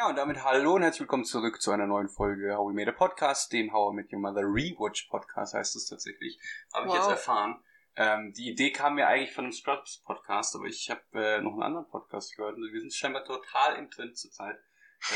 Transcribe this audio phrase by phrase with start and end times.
[0.00, 2.88] Ja, und damit hallo und herzlich willkommen zurück zu einer neuen Folge How We Made
[2.88, 6.38] a Podcast, dem How I Met Your Mother Rewatch Podcast heißt es tatsächlich.
[6.72, 7.00] Habe ich Wow.
[7.00, 7.62] jetzt erfahren.
[7.96, 11.52] Ähm, die Idee kam mir eigentlich von einem Scrubs Podcast, aber ich habe äh, noch
[11.52, 14.58] einen anderen Podcast gehört und wir sind scheinbar total im Trend zurzeit.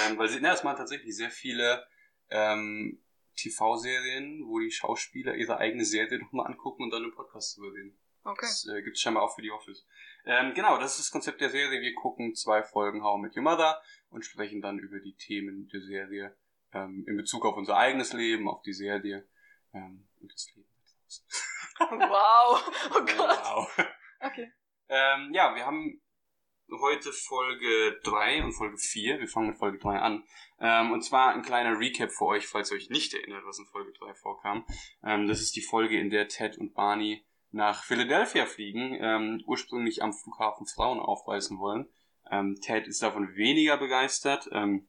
[0.06, 1.87] Ähm, weil sie na, es machen tatsächlich sehr viele
[2.28, 3.02] ähm,
[3.37, 7.98] TV-Serien, wo die Schauspieler ihre eigene Serie nochmal angucken und dann im Podcast drüber reden.
[8.23, 8.45] Okay.
[8.45, 9.87] Das äh, gibt es scheinbar auch für die Office.
[10.27, 11.80] Ähm, genau, das ist das Konzept der Serie.
[11.80, 15.69] Wir gucken zwei Folgen How I Met Your Mother und sprechen dann über die Themen
[15.69, 16.37] der Serie
[16.73, 19.29] ähm, in Bezug auf unser eigenes Leben, auf die Serie
[19.74, 20.68] ähm, und das Leben.
[21.79, 22.70] Wow.
[22.91, 23.38] Oh Gott.
[23.42, 23.87] Wow.
[24.20, 24.52] Okay.
[24.88, 26.01] Ähm, ja, wir haben
[26.70, 29.20] heute Folge 3 und Folge 4.
[29.20, 30.24] Wir fangen mit Folge 3 an.
[30.60, 33.66] Ähm, und zwar ein kleiner Recap für euch, falls ihr euch nicht erinnert, was in
[33.66, 34.66] Folge 3 vorkam.
[35.02, 37.24] Ähm, das ist die Folge, in der Ted und Barney
[37.55, 41.87] nach Philadelphia fliegen, ähm, ursprünglich am Flughafen Frauen aufweisen wollen.
[42.29, 44.49] Ähm, Ted ist davon weniger begeistert.
[44.51, 44.88] Ähm,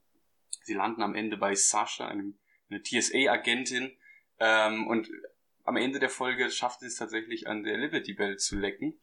[0.63, 3.95] sie landen am Ende bei Sasha, einem, eine TSA-Agentin.
[4.39, 5.09] Ähm, und
[5.63, 8.99] am Ende der Folge schafft es tatsächlich an der Liberty Bell zu lecken.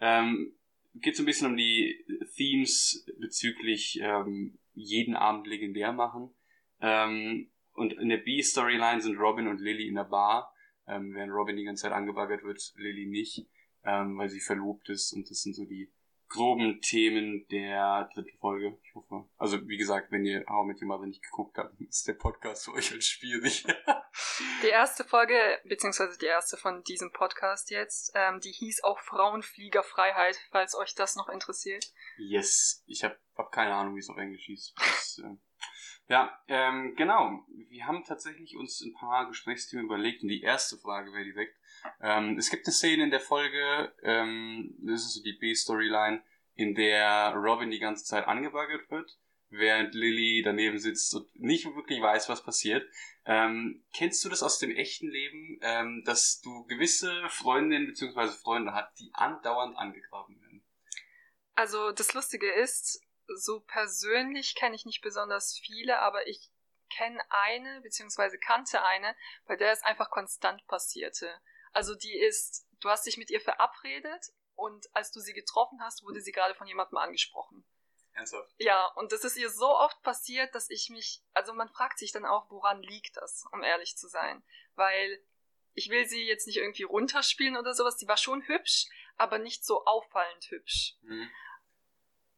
[0.00, 0.52] Ähm,
[0.96, 2.04] geht so ein bisschen um die
[2.36, 6.34] Themes bezüglich ähm, jeden Abend legendär machen.
[6.80, 10.53] Ähm, und in der B-Storyline sind Robin und Lily in der Bar,
[10.86, 13.46] ähm, während Robin die ganze Zeit angebaggert wird, Lily nicht,
[13.84, 15.12] ähm, weil sie verlobt ist.
[15.12, 15.92] Und das sind so die
[16.28, 18.76] groben Themen der dritten Folge.
[18.82, 19.28] Ich hoffe.
[19.36, 22.14] Also wie gesagt, wenn ihr How I Met Your Mother nicht geguckt habt, ist der
[22.14, 23.64] Podcast für euch halt schwierig.
[24.62, 30.38] Die erste Folge, beziehungsweise die erste von diesem Podcast jetzt, ähm, die hieß auch Frauenfliegerfreiheit,
[30.50, 31.92] falls euch das noch interessiert.
[32.16, 34.74] Yes, ich habe hab keine Ahnung, wie es auf Englisch hieß.
[34.76, 35.36] Das, äh,
[36.08, 37.44] ja, ähm, genau.
[37.68, 41.56] Wir haben tatsächlich uns ein paar Gesprächsthemen überlegt und die erste Frage wäre direkt.
[42.00, 46.22] Ähm, es gibt eine Szene in der Folge, ähm, das ist so die B-Storyline,
[46.54, 49.18] in der Robin die ganze Zeit angebaggert wird,
[49.48, 52.86] während Lily daneben sitzt und nicht wirklich weiß, was passiert.
[53.26, 58.28] Ähm, kennst du das aus dem echten Leben, ähm, dass du gewisse Freundinnen bzw.
[58.28, 60.62] Freunde hast, die andauernd angegraben werden?
[61.54, 66.50] Also das Lustige ist, so persönlich kenne ich nicht besonders viele, aber ich
[66.90, 71.30] kenne eine, beziehungsweise kannte eine, bei der es einfach konstant passierte.
[71.72, 76.04] Also die ist, du hast dich mit ihr verabredet und als du sie getroffen hast,
[76.04, 77.64] wurde sie gerade von jemandem angesprochen.
[78.12, 78.54] Ernsthaft?
[78.58, 82.12] Ja, und das ist ihr so oft passiert, dass ich mich, also man fragt sich
[82.12, 84.44] dann auch, woran liegt das, um ehrlich zu sein.
[84.76, 85.20] Weil
[85.74, 88.86] ich will sie jetzt nicht irgendwie runterspielen oder sowas, die war schon hübsch,
[89.16, 90.94] aber nicht so auffallend hübsch.
[91.02, 91.28] Mhm.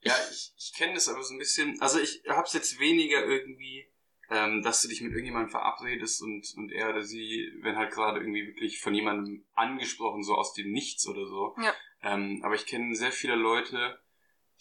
[0.07, 1.81] Ja, ich, ich kenne das aber so ein bisschen.
[1.81, 3.87] Also ich hab's jetzt weniger irgendwie,
[4.31, 8.21] ähm, dass du dich mit irgendjemandem verabredest und, und er oder sie, wenn halt gerade
[8.21, 11.55] irgendwie wirklich von jemandem angesprochen, so aus dem Nichts oder so.
[11.63, 11.75] Ja.
[12.03, 14.01] Ähm, aber ich kenne sehr viele Leute,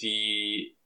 [0.02, 0.78] die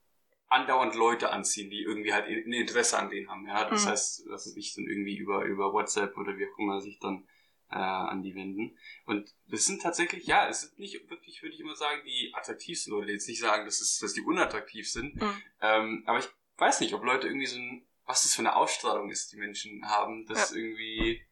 [0.48, 3.46] andauernd Leute anziehen, die irgendwie halt ein Interesse an denen haben.
[3.48, 3.90] Ja, das Mhm.
[3.90, 7.28] heißt, dass es nicht dann irgendwie über, über WhatsApp oder wie auch immer sich dann
[7.72, 8.78] äh, an die wenden.
[9.06, 12.92] Und das sind tatsächlich, ja, es sind nicht wirklich, würde ich immer sagen, die attraktivsten
[12.94, 13.12] Leute.
[13.12, 15.16] Jetzt nicht sagen, dass, es, dass die unattraktiv sind.
[15.16, 15.44] Mhm.
[15.62, 19.10] Ähm, aber ich weiß nicht, ob Leute irgendwie so ein, was das für eine Ausstrahlung
[19.12, 20.58] ist, die Menschen haben, dass Ja.
[20.58, 21.26] irgendwie,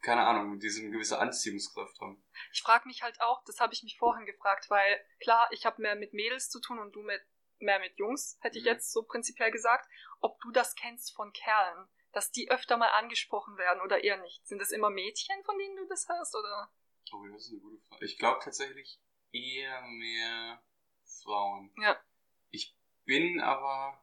[0.00, 2.24] keine Ahnung, die so eine gewisse Anziehungskraft haben.
[2.52, 5.82] Ich frage mich halt auch, das habe ich mich vorhin gefragt, weil klar, ich habe
[5.82, 7.20] mehr mit Mädels zu tun und du mit
[7.62, 8.70] mehr mit Jungs, hätte ich Mhm.
[8.70, 9.86] jetzt so prinzipiell gesagt,
[10.20, 14.46] ob du das kennst von Kerlen, dass die öfter mal angesprochen werden oder eher nicht.
[14.46, 16.72] Sind das immer Mädchen, von denen du das hörst oder?
[17.12, 18.04] Oh, das ist eine gute Frage.
[18.04, 19.00] Ich glaube tatsächlich
[19.32, 20.62] eher mehr
[21.22, 21.72] Frauen.
[21.80, 21.98] Ja.
[22.50, 24.02] Ich bin aber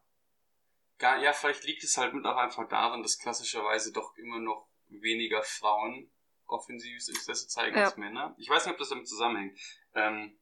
[0.97, 4.67] gar, ja, vielleicht liegt es halt mit auch einfach daran, dass klassischerweise doch immer noch
[4.87, 6.11] weniger Frauen
[6.45, 7.85] offensives Interesse zeigen Ja.
[7.85, 8.35] als Männer.
[8.37, 9.59] Ich weiß nicht, ob das damit zusammenhängt.
[9.93, 10.39] Ähm,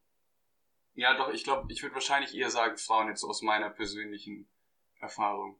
[0.94, 4.50] ja, doch, ich glaube, ich würde wahrscheinlich eher sagen Frauen jetzt aus meiner persönlichen
[5.00, 5.60] Erfahrung.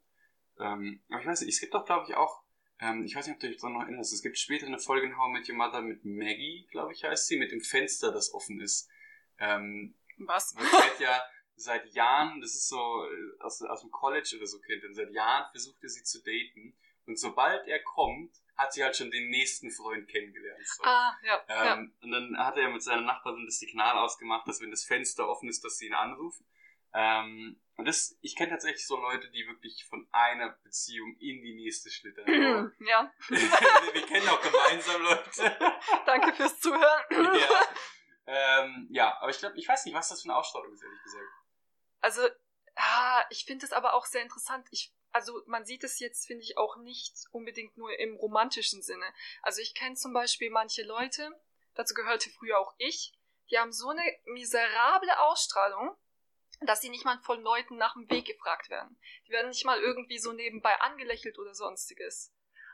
[0.60, 2.42] Ähm, aber ich weiß nicht, es gibt doch, glaube ich, auch,
[2.80, 5.08] ähm, ich weiß nicht, ob du dich daran noch erinnerst, es gibt später eine Folge
[5.08, 8.12] in How I Met Your Mother mit Maggie, glaube ich, heißt sie, mit dem Fenster,
[8.12, 8.90] das offen ist.
[9.38, 10.56] Ähm, Was?
[10.56, 11.22] wo Ted ja
[11.56, 15.12] seit Jahren, das ist so äh, aus, aus dem College oder so kennt, und seit
[15.12, 16.76] Jahren versucht er sie zu daten.
[17.08, 20.66] Und sobald er kommt, hat sie halt schon den nächsten Freund kennengelernt.
[20.66, 20.84] So.
[20.84, 21.74] Ah, ja, ja.
[21.74, 25.30] Ähm, Und dann hat er mit seiner Nachbarin das Signal ausgemacht, dass wenn das Fenster
[25.30, 26.46] offen ist, dass sie ihn anrufen.
[26.94, 31.56] Ähm, und das, ich kenne tatsächlich so Leute, die wirklich von einer Beziehung in die
[31.56, 32.26] nächste schlittern.
[32.80, 35.58] ja, Wir kennen auch gemeinsam Leute.
[36.06, 37.04] danke fürs Zuhören.
[37.12, 37.62] ja.
[38.28, 41.04] Ähm, ja, aber ich glaube, ich weiß nicht, was das für eine Ausstrahlung ist, ehrlich
[41.04, 41.26] gesagt.
[42.02, 42.28] Also,
[42.76, 44.68] ah, ich finde es aber auch sehr interessant.
[44.72, 49.06] Ich, also man sieht es jetzt, finde ich, auch nicht unbedingt nur im romantischen Sinne.
[49.42, 51.30] Also ich kenne zum Beispiel manche Leute,
[51.76, 53.14] dazu gehörte früher auch ich,
[53.52, 55.96] die haben so eine miserable Ausstrahlung,
[56.62, 58.98] dass sie nicht mal von Leuten nach dem Weg gefragt werden.
[59.28, 62.32] Die werden nicht mal irgendwie so nebenbei angelächelt oder sonstiges.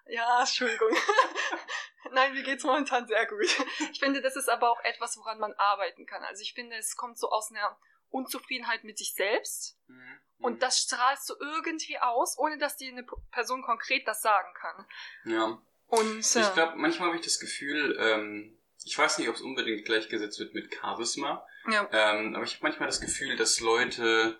[0.08, 0.90] Ja, Entschuldigung.
[2.12, 3.46] Nein, mir geht's momentan sehr gut.
[3.92, 6.24] Ich finde, das ist aber auch etwas, woran man arbeiten kann.
[6.24, 7.78] Also ich finde, es kommt so aus einer
[8.10, 9.78] Unzufriedenheit mit sich selbst.
[9.88, 10.20] Mhm.
[10.40, 14.86] Und das strahlst du irgendwie aus, ohne dass dir eine Person konkret das sagen kann.
[15.26, 15.62] Ja.
[15.88, 19.42] Und, äh, ich glaube, manchmal habe ich das Gefühl, ähm, ich weiß nicht, ob es
[19.42, 21.88] unbedingt gleichgesetzt wird mit Charisma, ja.
[21.92, 24.40] ähm, aber ich habe manchmal das Gefühl, dass Leute,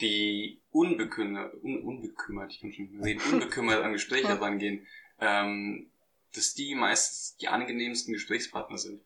[0.00, 4.34] die unbekümmert, un, unbekümmert, ich kann schon nicht mehr reden, unbekümmert an Gespräche ja.
[4.34, 4.86] rangehen,
[5.20, 5.90] ähm,
[6.34, 9.02] dass die meistens die angenehmsten Gesprächspartner sind.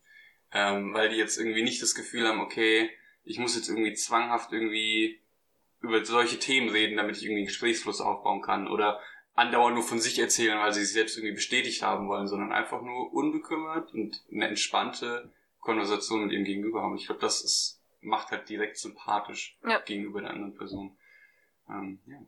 [0.54, 2.90] Ähm, weil die jetzt irgendwie nicht das Gefühl haben, okay,
[3.24, 5.22] ich muss jetzt irgendwie zwanghaft irgendwie
[5.80, 9.00] über solche Themen reden, damit ich irgendwie einen Gesprächsfluss aufbauen kann oder
[9.34, 12.82] andauernd nur von sich erzählen, weil sie sich selbst irgendwie bestätigt haben wollen, sondern einfach
[12.82, 16.96] nur unbekümmert und eine entspannte Konversation mit ihrem Gegenüber haben.
[16.96, 19.78] Ich glaube, das ist, macht halt direkt sympathisch ja.
[19.80, 20.98] gegenüber der anderen Person.
[21.68, 22.18] Ähm, ja,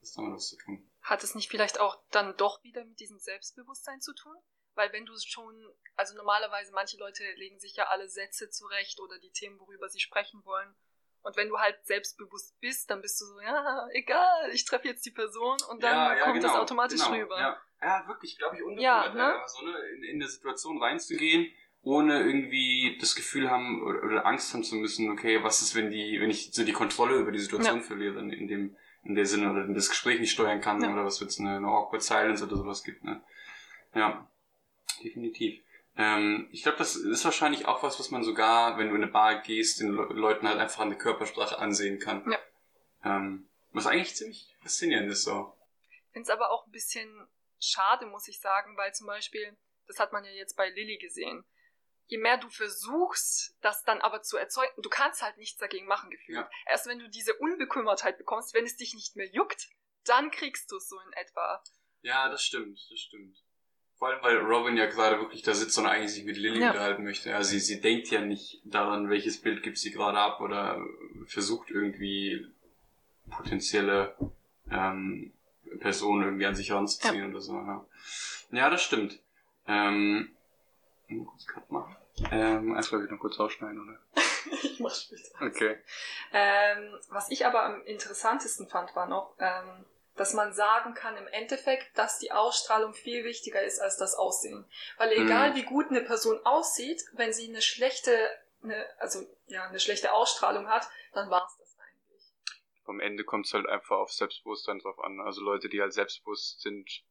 [0.00, 0.86] das ist damit was zu tun.
[1.02, 4.36] Hat es nicht vielleicht auch dann doch wieder mit diesem Selbstbewusstsein zu tun?
[4.74, 5.66] Weil wenn du schon,
[5.96, 10.00] also normalerweise manche Leute legen sich ja alle Sätze zurecht oder die Themen, worüber sie
[10.00, 10.74] sprechen wollen.
[11.22, 15.04] Und wenn du halt selbstbewusst bist, dann bist du so, ja, egal, ich treffe jetzt
[15.04, 17.38] die Person und dann ja, ja, kommt genau, das automatisch genau, rüber.
[17.38, 19.34] Ja, ja wirklich, glaube ich, unbekümmert, ja, ne?
[19.46, 21.52] so, ne, in, in eine Situation reinzugehen,
[21.82, 25.90] ohne irgendwie das Gefühl haben oder, oder, Angst haben zu müssen, okay, was ist, wenn
[25.90, 29.26] die, wenn ich so die Kontrolle über die Situation verliere, in, in dem, in der
[29.26, 32.44] Sinne oder das Gespräch nicht steuern kann oder was wird es eine, eine awkward silence
[32.44, 33.22] oder sowas gibt, ne?
[33.94, 34.30] Ja,
[35.02, 35.62] definitiv.
[35.96, 39.12] Ähm, ich glaube, das ist wahrscheinlich auch was, was man sogar, wenn du in eine
[39.12, 42.30] Bar gehst, den Le Leuten halt einfach an der Körpersprache ansehen kann.
[42.30, 42.38] Ja.
[43.04, 45.56] Ähm, was eigentlich ziemlich faszinierend ist so.
[45.90, 47.28] Ich finde es aber auch ein bisschen
[47.60, 49.56] schade, muss ich sagen, weil zum Beispiel,
[49.86, 51.44] das hat man ja jetzt bei Lilly gesehen,
[52.06, 56.10] je mehr du versuchst, das dann aber zu erzeugen, du kannst halt nichts dagegen machen,
[56.10, 56.38] gefühlt.
[56.38, 56.50] Ja.
[56.66, 59.68] Erst wenn du diese Unbekümmertheit bekommst, wenn es dich nicht mehr juckt,
[60.04, 61.62] dann kriegst du es so in etwa.
[62.02, 63.36] Ja, das stimmt, das stimmt.
[64.00, 66.68] Vor allem, weil Robin ja gerade wirklich da sitzt und eigentlich sich mit Lilly ja.
[66.68, 67.36] unterhalten möchte.
[67.36, 70.82] Also sie, sie denkt ja nicht daran, welches Bild gibt sie gerade ab oder
[71.26, 72.46] versucht irgendwie
[73.28, 74.16] potenzielle
[74.70, 75.34] ähm,
[75.80, 77.28] Personen irgendwie an sich ranzuziehen ja.
[77.28, 77.52] oder so.
[77.52, 77.86] Ja,
[78.52, 79.20] ja das stimmt.
[79.68, 80.30] Ähm,
[81.26, 81.94] kurz Cut machen.
[82.30, 83.98] Ähm, erstmal wieder kurz ausschneiden, oder?
[84.62, 85.42] ich mach später.
[85.42, 85.76] Okay.
[86.32, 89.84] Ähm, was ich aber am interessantesten fand, war noch, ähm,
[90.20, 94.66] dass man sagen kann im Endeffekt, dass die Ausstrahlung viel wichtiger ist als das Aussehen.
[94.98, 95.54] Weil egal mhm.
[95.54, 98.28] wie gut eine Person aussieht, wenn sie eine schlechte,
[98.62, 102.22] eine, also ja, eine schlechte Ausstrahlung hat, dann war's das eigentlich.
[102.84, 105.22] Am Ende kommt es halt einfach auf Selbstbewusstsein drauf an.
[105.22, 107.02] Also Leute, die halt selbstbewusst sind,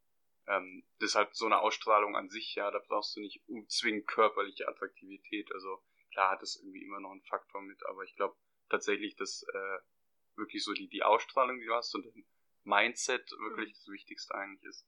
[0.46, 4.06] ähm, das ist halt so eine Ausstrahlung an sich, ja, da brauchst du nicht zwingend
[4.06, 5.52] körperliche Attraktivität.
[5.52, 8.36] Also klar hat es irgendwie immer noch einen Faktor mit, aber ich glaube
[8.70, 9.80] tatsächlich, dass äh,
[10.36, 12.24] wirklich so die, die Ausstrahlung, die du hast und den
[12.70, 14.86] Mindset wirklich das Wichtigste eigentlich ist.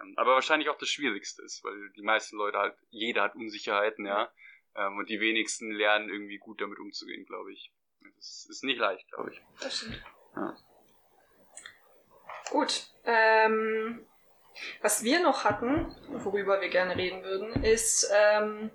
[0.00, 4.06] Ähm, aber wahrscheinlich auch das Schwierigste ist, weil die meisten Leute halt, jeder hat Unsicherheiten,
[4.06, 4.30] ja.
[4.74, 7.72] Ähm, und die wenigsten lernen irgendwie gut damit umzugehen, glaube ich.
[8.16, 9.40] Das ist nicht leicht, glaube ich.
[9.60, 10.02] Das stimmt.
[10.36, 10.56] Ja.
[12.50, 12.88] Gut.
[13.04, 14.06] Ähm,
[14.82, 18.70] was wir noch hatten, worüber wir gerne reden würden, ist ähm,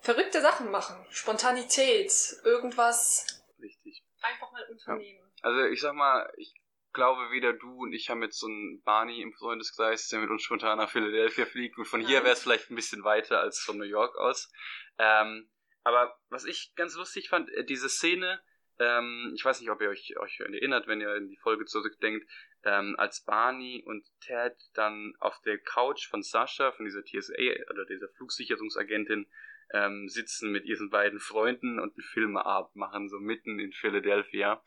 [0.00, 1.04] verrückte Sachen machen.
[1.10, 2.12] Spontanität,
[2.44, 3.44] irgendwas.
[3.60, 4.04] Richtig.
[4.20, 5.32] Einfach mal unternehmen.
[5.36, 5.44] Ja.
[5.44, 6.54] Also ich sag mal, ich
[6.92, 10.42] glaube, weder du und ich haben jetzt so einen Barney im Freundeskreis, der mit uns
[10.42, 11.78] spontan nach Philadelphia fliegt.
[11.78, 12.08] Und von Nein.
[12.08, 14.50] hier wäre es vielleicht ein bisschen weiter als von New York aus.
[14.98, 15.48] Ähm,
[15.84, 18.40] aber was ich ganz lustig fand, äh, diese Szene,
[18.78, 22.26] ähm, ich weiß nicht, ob ihr euch, euch erinnert, wenn ihr in die Folge zurückdenkt,
[22.64, 27.84] ähm, als Barney und Ted dann auf der Couch von Sascha, von dieser TSA oder
[27.86, 29.26] dieser Flugsicherungsagentin,
[29.72, 34.62] ähm, sitzen mit ihren beiden Freunden und einen Filmabend machen, so mitten in Philadelphia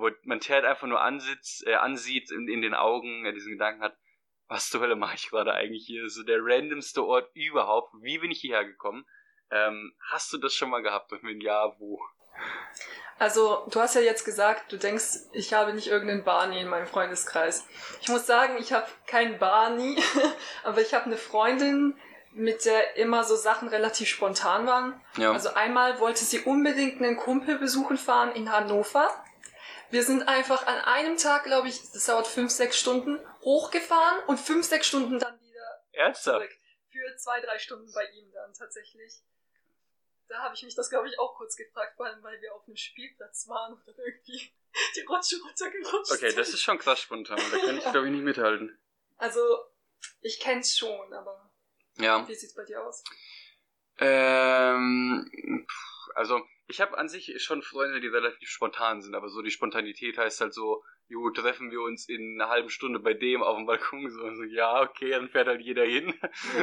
[0.00, 3.82] wo man Ted einfach nur ansitzt, äh, ansieht in, in den Augen, er diesen Gedanken
[3.82, 3.96] hat,
[4.48, 6.08] was zur Hölle mache ich gerade eigentlich hier?
[6.08, 7.92] So der randomste Ort überhaupt.
[8.00, 9.04] Wie bin ich hierher gekommen?
[9.50, 12.00] Ähm, hast du das schon mal gehabt und wenn ja, wo?
[13.18, 16.86] Also, du hast ja jetzt gesagt, du denkst, ich habe nicht irgendeinen Barney in meinem
[16.86, 17.66] Freundeskreis.
[18.02, 19.96] Ich muss sagen, ich habe keinen Barney,
[20.64, 21.96] aber ich habe eine Freundin,
[22.36, 25.00] mit der immer so Sachen relativ spontan waren.
[25.16, 25.32] Ja.
[25.32, 29.08] Also einmal wollte sie unbedingt einen Kumpel besuchen fahren in Hannover.
[29.96, 34.38] Wir sind einfach an einem Tag, glaube ich, das dauert fünf, sechs Stunden, hochgefahren und
[34.38, 36.36] fünf, sechs Stunden dann wieder Ernsthaft?
[36.36, 36.60] zurück.
[36.90, 39.22] Für zwei, drei Stunden bei ihm dann tatsächlich.
[40.28, 42.66] Da habe ich mich das, glaube ich, auch kurz gefragt, vor allem weil wir auf
[42.66, 44.52] einem Spielplatz waren und dann irgendwie
[44.96, 47.40] die Rutsche runtergerutscht Okay, das ist schon krass spontan.
[47.50, 48.78] Da kann ich, glaube ich, nicht mithalten.
[49.16, 49.40] Also,
[50.20, 51.50] ich kenn's schon, aber
[51.96, 52.28] ja.
[52.28, 53.02] wie sieht's bei dir aus?
[53.98, 55.66] Ähm,
[56.14, 60.18] also ich habe an sich schon Freunde, die relativ spontan sind, aber so die Spontanität
[60.18, 63.66] heißt halt so, jo, treffen wir uns in einer halben Stunde bei dem auf dem
[63.66, 66.14] Balkon, so, so ja, okay, dann fährt halt jeder hin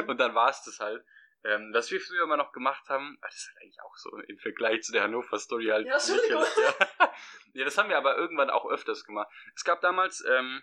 [0.06, 1.04] und dann war's das halt.
[1.46, 4.16] Ähm, was wir früher immer noch gemacht haben, ah, das ist halt eigentlich auch so
[4.16, 5.86] im Vergleich zu der Hannover-Story halt.
[5.86, 6.30] Ja, gut.
[6.30, 6.46] Ja.
[7.52, 9.28] ja, das haben wir aber irgendwann auch öfters gemacht.
[9.54, 10.62] Es gab damals, ähm,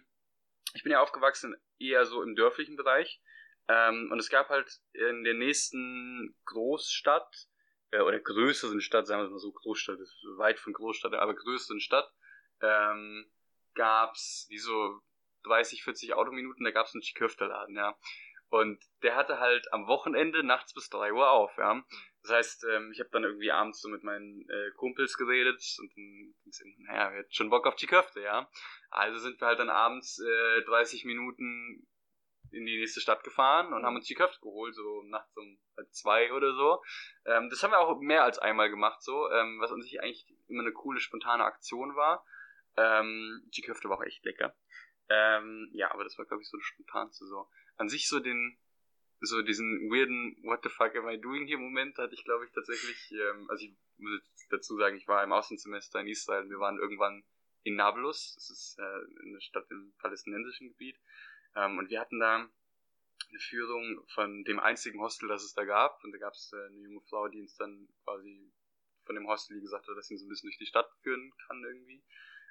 [0.74, 3.22] ich bin ja aufgewachsen eher so im dörflichen Bereich
[3.68, 7.48] ähm, und es gab halt in der nächsten Großstadt,
[7.92, 11.80] äh, oder größeren Stadt, sagen wir mal so, Großstadt ist weit von Großstadt, aber größeren
[11.80, 12.12] Stadt,
[12.62, 13.30] ähm,
[13.76, 15.02] gab's wie so
[15.44, 17.98] 30, 40 Autominuten, da gab's einen Chiköfterladen, ja.
[18.50, 21.82] Und der hatte halt am Wochenende nachts bis drei Uhr auf, ja.
[22.24, 25.90] Das heißt, ähm, ich habe dann irgendwie abends so mit meinen äh, Kumpels geredet und
[25.96, 28.50] dann ging's irgendwie, naja, wir hatten schon Bock auf die Köfte, ja.
[28.90, 31.88] Also sind wir halt dann abends äh, 30 Minuten
[32.52, 35.58] in die nächste Stadt gefahren und haben uns die Köfte geholt, so nachts um
[35.92, 36.82] zwei oder so.
[37.26, 40.26] Ähm, das haben wir auch mehr als einmal gemacht, so, ähm, was an sich eigentlich
[40.48, 42.26] immer eine coole, spontane Aktion war.
[42.78, 44.56] Ähm, die Köfte war auch echt lecker.
[45.10, 48.58] Ähm, ja, aber das war, glaube ich, so das Spontanste so an sich so den,
[49.20, 52.52] so diesen weirden What the fuck am I doing hier Moment hatte ich, glaube ich,
[52.52, 56.78] tatsächlich, ähm, also ich muss dazu sagen, ich war im Außensemester in Israel, wir waren
[56.78, 57.24] irgendwann
[57.64, 60.98] in Nablus, das ist äh, eine Stadt im palästinensischen Gebiet,
[61.56, 62.36] ähm, und wir hatten da
[63.30, 66.66] eine Führung von dem einzigen Hostel, das es da gab, und da gab es äh,
[66.66, 68.52] eine junge Frau, die uns dann quasi
[69.06, 71.32] von dem Hostel, die gesagt hat, dass sie uns ein bisschen durch die Stadt führen
[71.48, 72.04] kann irgendwie.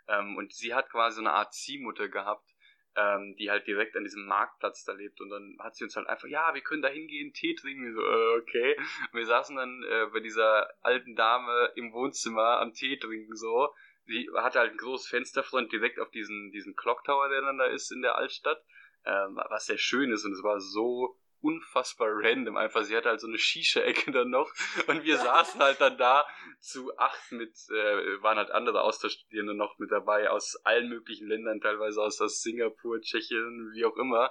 [0.09, 2.49] Ähm, und sie hat quasi so eine Art Ziehmutter gehabt,
[2.97, 5.21] ähm, die halt direkt an diesem Marktplatz da lebt.
[5.21, 7.85] Und dann hat sie uns halt einfach, ja, wir können da hingehen, Tee trinken.
[7.85, 8.76] Wir so, äh, okay.
[9.12, 13.73] Und wir saßen dann äh, bei dieser alten Dame im Wohnzimmer am Tee trinken so.
[14.07, 17.92] Sie hatte halt ein großes Fensterfront direkt auf diesen, diesen Clocktower, der dann da ist
[17.92, 18.64] in der Altstadt.
[19.04, 22.83] Ähm, was sehr schön ist und es war so unfassbar random einfach.
[22.83, 24.52] Sie hatte halt so eine Shisha-Ecke dann noch
[24.87, 26.26] und wir saßen halt dann da
[26.61, 31.61] zu acht mit, äh, waren halt andere Austauschstudierende noch mit dabei aus allen möglichen Ländern,
[31.61, 34.30] teilweise aus, aus Singapur, Tschechien, wie auch immer,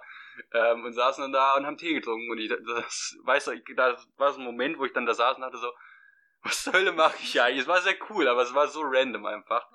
[0.54, 3.98] ähm, und saßen dann da und haben Tee getrunken und ich, das, weißt du, da
[4.18, 5.72] war so ein Moment, wo ich dann da saß und hatte so,
[6.44, 7.50] was zur Hölle mache ich ja?
[7.50, 9.68] Es war sehr cool, aber es war so random einfach.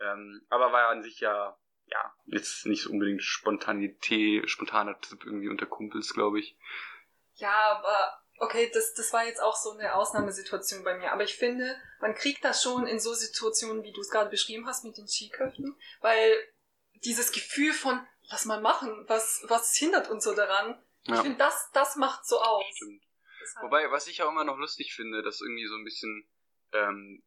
[0.00, 1.56] Ähm, aber war ja an sich ja
[1.90, 6.56] ja, jetzt nicht so unbedingt Spontanität, spontaner Tipp irgendwie unter Kumpels, glaube ich.
[7.34, 11.12] Ja, aber okay, das, das war jetzt auch so eine Ausnahmesituation bei mir.
[11.12, 14.66] Aber ich finde, man kriegt das schon in so Situationen, wie du es gerade beschrieben
[14.66, 16.36] hast mit den Skiköften, weil
[17.04, 21.14] dieses Gefühl von, was mal machen, was, was hindert uns so daran, ja.
[21.14, 22.64] ich finde, das, das macht so aus.
[22.74, 23.02] Stimmt.
[23.62, 26.28] Wobei, was ich auch immer noch lustig finde, dass irgendwie so ein bisschen
[26.72, 27.22] ähm,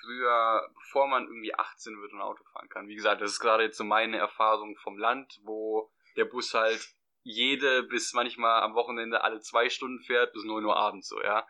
[0.00, 2.88] früher, bevor man irgendwie 18 wird und Auto fahren kann.
[2.88, 6.94] Wie gesagt, das ist gerade jetzt so meine Erfahrung vom Land, wo der Bus halt
[7.22, 11.46] jede bis manchmal am Wochenende alle zwei Stunden fährt, bis 9 Uhr abends so, ja.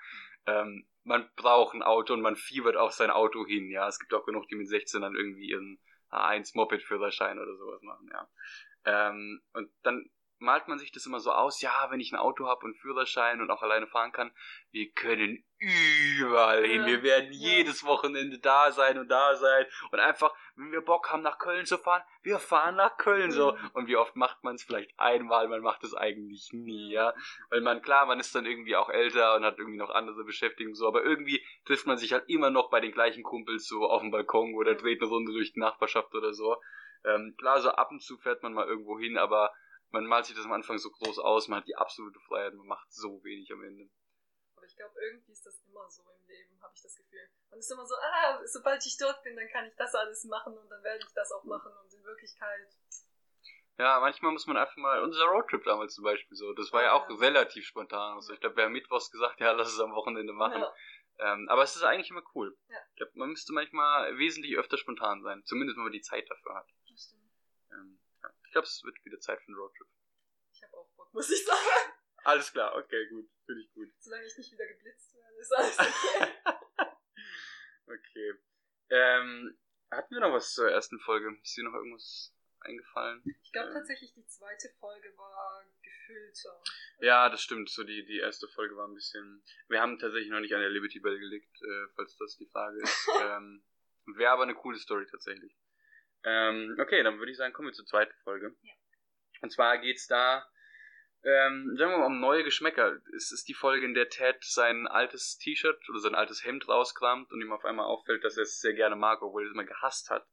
[0.47, 3.87] Ähm, man braucht ein Auto und man fiebert auf sein Auto hin, ja.
[3.87, 5.79] Es gibt auch genug, die mit 16 dann irgendwie ihren
[6.11, 8.29] A1 Moped-Führerschein oder sowas machen, ja.
[8.85, 12.47] Ähm, und dann malt man sich das immer so aus, ja, wenn ich ein Auto
[12.47, 14.33] habe und Führerschein und auch alleine fahren kann,
[14.71, 16.83] wir können überall hin.
[16.83, 17.49] Ja, wir werden ja.
[17.57, 21.67] jedes Wochenende da sein und da sein und einfach, wenn wir Bock haben, nach Köln
[21.67, 23.53] zu fahren, wir fahren nach Köln so.
[23.53, 23.71] Mhm.
[23.73, 27.15] Und wie oft macht man es vielleicht einmal, man macht es eigentlich nie, ja.
[27.51, 30.77] Weil man, klar, man ist dann irgendwie auch älter und hat irgendwie noch andere Beschäftigungen
[30.77, 34.01] so, aber irgendwie trifft man sich halt immer noch bei den gleichen Kumpels so auf
[34.01, 36.57] dem Balkon oder dreht eine Runde durch die Nachbarschaft oder so.
[37.05, 39.53] Ähm, klar, so ab und zu fährt man mal irgendwo hin, aber
[39.91, 42.67] man malt sich das am Anfang so groß aus, man hat die absolute Freiheit, man
[42.67, 43.89] macht so wenig am Ende.
[44.57, 47.29] Aber ich glaube, irgendwie ist das immer so im Leben, habe ich das Gefühl.
[47.51, 50.57] Man ist immer so, ah, sobald ich dort bin, dann kann ich das alles machen
[50.57, 52.69] und dann werde ich das auch machen und in Wirklichkeit.
[53.79, 56.89] Ja, manchmal muss man einfach mal, unser Roadtrip damals zum Beispiel so, das war ja,
[56.89, 58.17] ja auch relativ spontan.
[58.17, 60.61] Also ich glaube, wir haben Mittwochs gesagt, ja, lass es am Wochenende machen.
[60.61, 60.75] Ja.
[61.21, 62.57] Ähm, aber es ist eigentlich immer cool.
[62.69, 62.77] Ja.
[62.91, 66.57] Ich glaube, man müsste manchmal wesentlich öfter spontan sein, zumindest wenn man die Zeit dafür
[66.57, 66.67] hat.
[66.89, 67.31] Das stimmt.
[67.73, 68.01] Ähm,
[68.49, 69.87] ich glaube, es wird wieder Zeit für einen Roadtrip.
[70.55, 71.93] Ich habe auch Bock, muss ich sagen.
[72.25, 73.29] Alles klar, okay, gut.
[73.45, 73.91] Finde ich gut.
[73.99, 76.33] Solange ich nicht wieder geblitzt werde, ist alles okay.
[77.87, 78.35] okay.
[78.89, 79.59] Ähm,
[79.91, 81.39] hatten wir noch was zur ersten Folge?
[81.43, 83.23] Ist dir noch irgendwas eingefallen?
[83.43, 83.75] Ich glaube ähm.
[83.75, 86.63] tatsächlich, die zweite Folge war gefüllter.
[87.01, 87.69] Ja, das stimmt.
[87.69, 89.45] So die, die erste Folge war ein bisschen.
[89.69, 92.81] Wir haben tatsächlich noch nicht an der Liberty Bell gelegt, äh, falls das die Frage
[92.81, 93.09] ist.
[93.21, 93.63] ähm,
[94.17, 95.55] Wäre aber eine coole Story tatsächlich.
[96.25, 98.55] Ähm, okay, dann würde ich sagen, kommen wir zur zweiten Folge.
[98.63, 98.73] Ja.
[99.41, 100.45] Und zwar geht's da,
[101.25, 102.99] ähm, sagen wir mal, um neue Geschmäcker.
[103.17, 107.33] Es ist die Folge, in der Ted sein altes T-Shirt oder sein altes Hemd rauskramt
[107.33, 109.65] und ihm auf einmal auffällt, dass er es sehr gerne mag, obwohl er es immer
[109.65, 110.27] gehasst hat.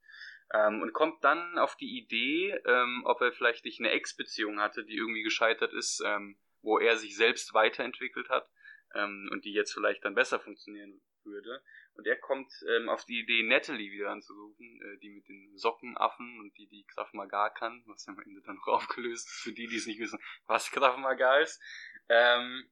[0.53, 4.85] Ähm, und kommt dann auf die Idee, ähm, ob er vielleicht nicht eine Ex-Beziehung hatte,
[4.85, 8.47] die irgendwie gescheitert ist, ähm, wo er sich selbst weiterentwickelt hat
[8.93, 11.63] ähm, und die jetzt vielleicht dann besser funktionieren würde.
[11.93, 16.39] Und er kommt ähm, auf die Idee, Natalie wieder anzurufen, äh, die mit den Sockenaffen
[16.39, 19.53] und die, die Krav Maga kann, was ja am Ende dann noch aufgelöst ist, für
[19.53, 21.61] die, die es nicht wissen, was Krav Maga ist.
[22.09, 22.69] Ähm,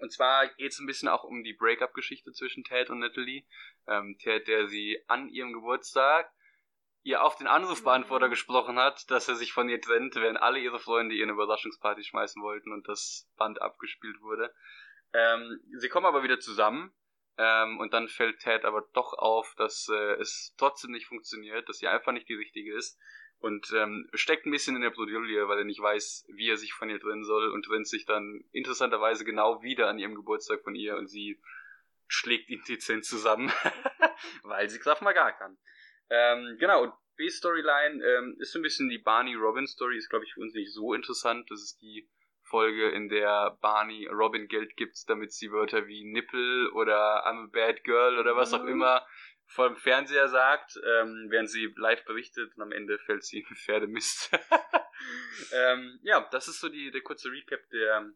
[0.00, 3.46] und zwar geht es ein bisschen auch um die Breakup-Geschichte zwischen Ted und Natalie.
[3.86, 6.30] Ähm, Ted, der sie an ihrem Geburtstag
[7.04, 8.30] ihr auf den Anrufbeantworter mhm.
[8.30, 12.02] gesprochen hat, dass er sich von ihr trennt, während alle ihre Freunde ihr eine Überraschungsparty
[12.02, 14.52] schmeißen wollten und das Band abgespielt wurde.
[15.12, 16.92] Ähm, sie kommen aber wieder zusammen
[17.36, 21.78] ähm, und dann fällt Ted aber doch auf, dass äh, es trotzdem nicht funktioniert, dass
[21.78, 22.98] sie einfach nicht die richtige ist
[23.38, 26.72] und ähm, steckt ein bisschen in der Bredouille, weil er nicht weiß, wie er sich
[26.72, 30.74] von ihr trennen soll und trennt sich dann interessanterweise genau wieder an ihrem Geburtstag von
[30.74, 31.40] ihr und sie
[32.06, 33.52] schlägt ihn dezent zusammen,
[34.44, 35.58] weil sie Kraft mal gar kann.
[36.10, 40.40] Ähm, genau, und B-Storyline ähm, ist so ein bisschen die Barney-Robin-Story, ist glaube ich für
[40.40, 41.50] uns nicht so interessant.
[41.50, 42.08] Das ist die
[42.54, 47.48] Folge, in der Barney Robin Geld gibt, damit sie Wörter wie Nippel oder I'm a
[47.50, 48.68] bad girl oder was auch mhm.
[48.68, 49.04] immer
[49.46, 53.56] vor dem Fernseher sagt, ähm, während sie live berichtet und am Ende fällt sie in
[53.56, 54.30] Pferdemist.
[55.52, 58.12] ähm, ja, das ist so die, der kurze Recap der,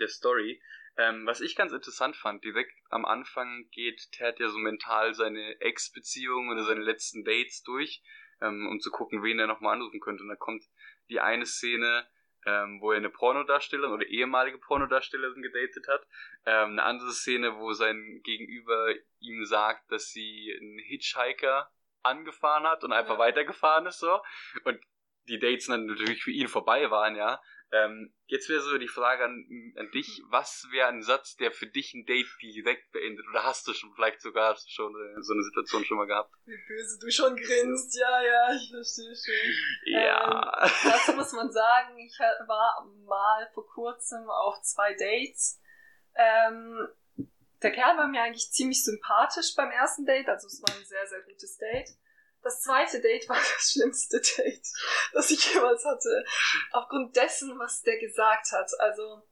[0.00, 0.62] der Story.
[0.96, 5.60] Ähm, was ich ganz interessant fand, direkt am Anfang geht Ted ja so mental seine
[5.60, 8.02] Ex-Beziehung oder seine letzten Dates durch,
[8.40, 10.22] ähm, um zu gucken, wen er nochmal anrufen könnte.
[10.22, 10.64] Und da kommt
[11.10, 12.08] die eine Szene,
[12.46, 16.06] ähm, wo er eine Pornodarstellerin oder ehemalige Pornodarstellerin gedatet hat.
[16.46, 21.70] Ähm, eine andere Szene, wo sein Gegenüber ihm sagt, dass sie einen Hitchhiker
[22.02, 23.18] angefahren hat und einfach ja.
[23.18, 24.20] weitergefahren ist so.
[24.64, 24.80] Und
[25.28, 27.40] die Dates dann natürlich für ihn vorbei waren, ja.
[27.72, 31.66] Ähm, jetzt wäre so die Frage an, an dich, was wäre ein Satz, der für
[31.66, 33.24] dich ein Date direkt beendet?
[33.28, 36.34] Oder hast du schon vielleicht sogar schon äh, so eine Situation schon mal gehabt?
[36.46, 39.92] Wie böse du schon grinst, ja, ja, ich verstehe schon.
[39.92, 40.64] Ja.
[40.64, 45.60] Ähm, dazu muss man sagen, ich war mal vor kurzem auf zwei Dates.
[46.16, 46.88] Ähm,
[47.62, 51.06] der Kerl war mir eigentlich ziemlich sympathisch beim ersten Date, also es war ein sehr,
[51.06, 51.90] sehr gutes Date.
[52.42, 54.66] Das zweite Date war das schlimmste Date,
[55.12, 56.24] das ich jemals hatte.
[56.72, 58.70] Aufgrund dessen, was der gesagt hat.
[58.80, 59.22] Also,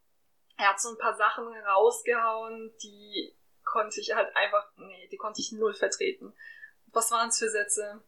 [0.57, 5.41] er hat so ein paar Sachen rausgehauen, die konnte ich halt einfach, nee, die konnte
[5.41, 6.35] ich null vertreten.
[6.87, 8.03] Was waren es für Sätze?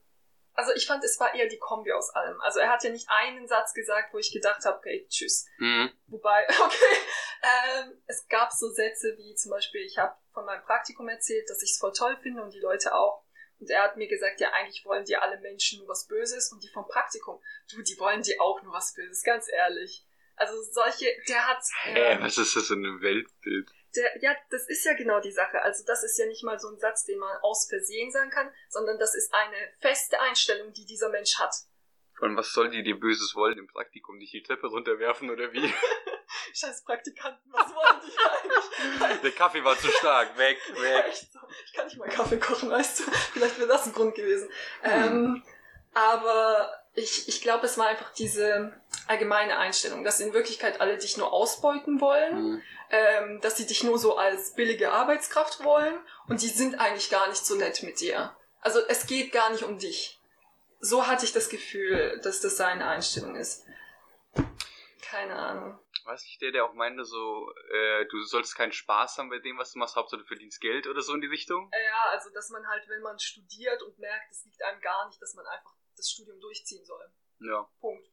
[0.55, 2.41] Also ich fand, es war eher die Kombi aus allem.
[2.41, 5.47] Also er hat ja nicht einen Satz gesagt, wo ich gedacht habe, okay, tschüss.
[5.59, 5.91] Mhm.
[6.09, 6.97] Wobei, okay,
[7.43, 11.63] ähm, es gab so Sätze wie zum Beispiel, ich habe von meinem Praktikum erzählt, dass
[11.63, 13.25] ich es voll toll finde und die Leute auch.
[13.61, 16.63] Und er hat mir gesagt, ja, eigentlich wollen die alle Menschen nur was Böses und
[16.63, 20.07] die vom Praktikum, du, die wollen die auch nur was Böses, ganz ehrlich.
[20.37, 21.63] Also solche, der hat.
[21.83, 23.71] Hä, äh, was ist das für ein Weltbild?
[23.95, 25.61] Der, ja, das ist ja genau die Sache.
[25.61, 28.51] Also das ist ja nicht mal so ein Satz, den man aus Versehen sagen kann,
[28.71, 31.55] sondern das ist eine feste Einstellung, die dieser Mensch hat.
[32.21, 34.19] Und was soll die dir Böses wollen im Praktikum?
[34.19, 35.61] Dich die Treppe runterwerfen oder wie?
[36.55, 39.21] Scheiß Praktikanten, was wollen die eigentlich?
[39.21, 41.05] Der Kaffee war zu stark, weg, weg.
[41.09, 41.39] Echt so.
[41.67, 43.03] Ich kann nicht mal Kaffee kochen, weißt du?
[43.33, 44.49] Vielleicht wäre das ein Grund gewesen.
[44.83, 44.93] Hm.
[44.93, 45.43] Ähm,
[45.95, 51.17] aber ich, ich glaube, es war einfach diese allgemeine Einstellung, dass in Wirklichkeit alle dich
[51.17, 52.63] nur ausbeuten wollen, hm.
[52.91, 57.29] ähm, dass sie dich nur so als billige Arbeitskraft wollen und die sind eigentlich gar
[57.29, 58.37] nicht so nett mit dir.
[58.61, 60.21] Also es geht gar nicht um dich.
[60.81, 63.65] So hatte ich das Gefühl, dass das seine Einstellung ist.
[65.03, 69.31] Keine Ahnung weiß ich, der, der auch meinte, so, äh, du sollst keinen Spaß haben
[69.31, 71.71] bei dem, was du machst, Hauptsache du verdienst Geld oder so in die Richtung?
[71.73, 75.21] Ja, also dass man halt, wenn man studiert und merkt, es liegt einem gar nicht,
[75.21, 77.13] dass man einfach das Studium durchziehen soll.
[77.41, 77.69] Ja.
[77.81, 78.09] Punkt.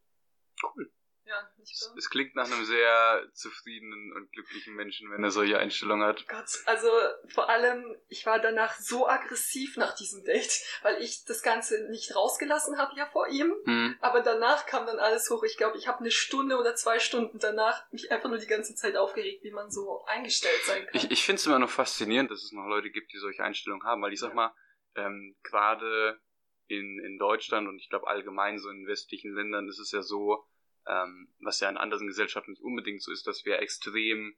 [0.61, 0.91] Cool.
[1.27, 1.97] Ja, nicht wahr?
[1.97, 6.25] Es klingt nach einem sehr zufriedenen und glücklichen Menschen, wenn er solche Einstellungen hat.
[6.27, 6.89] Gott, also
[7.27, 12.15] vor allem, ich war danach so aggressiv nach diesem Date, weil ich das Ganze nicht
[12.15, 13.53] rausgelassen habe ja vor ihm.
[13.65, 13.97] Hm.
[13.99, 15.43] Aber danach kam dann alles hoch.
[15.43, 18.73] Ich glaube, ich habe eine Stunde oder zwei Stunden danach mich einfach nur die ganze
[18.75, 20.95] Zeit aufgeregt, wie man so eingestellt sein kann.
[20.95, 23.85] Ich, ich finde es immer noch faszinierend, dass es noch Leute gibt, die solche Einstellungen
[23.85, 24.55] haben, weil ich sag mal,
[24.95, 26.21] ähm, gerade
[26.67, 30.45] in, in Deutschland und ich glaube allgemein so in westlichen Ländern ist es ja so,
[30.87, 34.35] ähm, was ja in anderen Gesellschaften nicht unbedingt so ist, dass wir extrem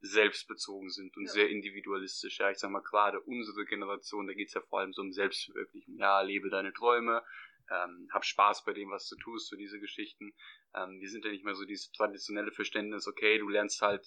[0.00, 1.32] selbstbezogen sind und ja.
[1.32, 2.38] sehr individualistisch.
[2.38, 5.96] Ja, ich sag mal, gerade unsere Generation, da geht's ja vor allem so um Selbstverwirklichung.
[5.98, 7.22] Ja, lebe deine Träume,
[7.70, 10.32] ähm, hab Spaß bei dem, was du tust, so diese Geschichten.
[10.74, 14.06] Ähm, die sind ja nicht mehr so dieses traditionelle Verständnis, okay, du lernst halt,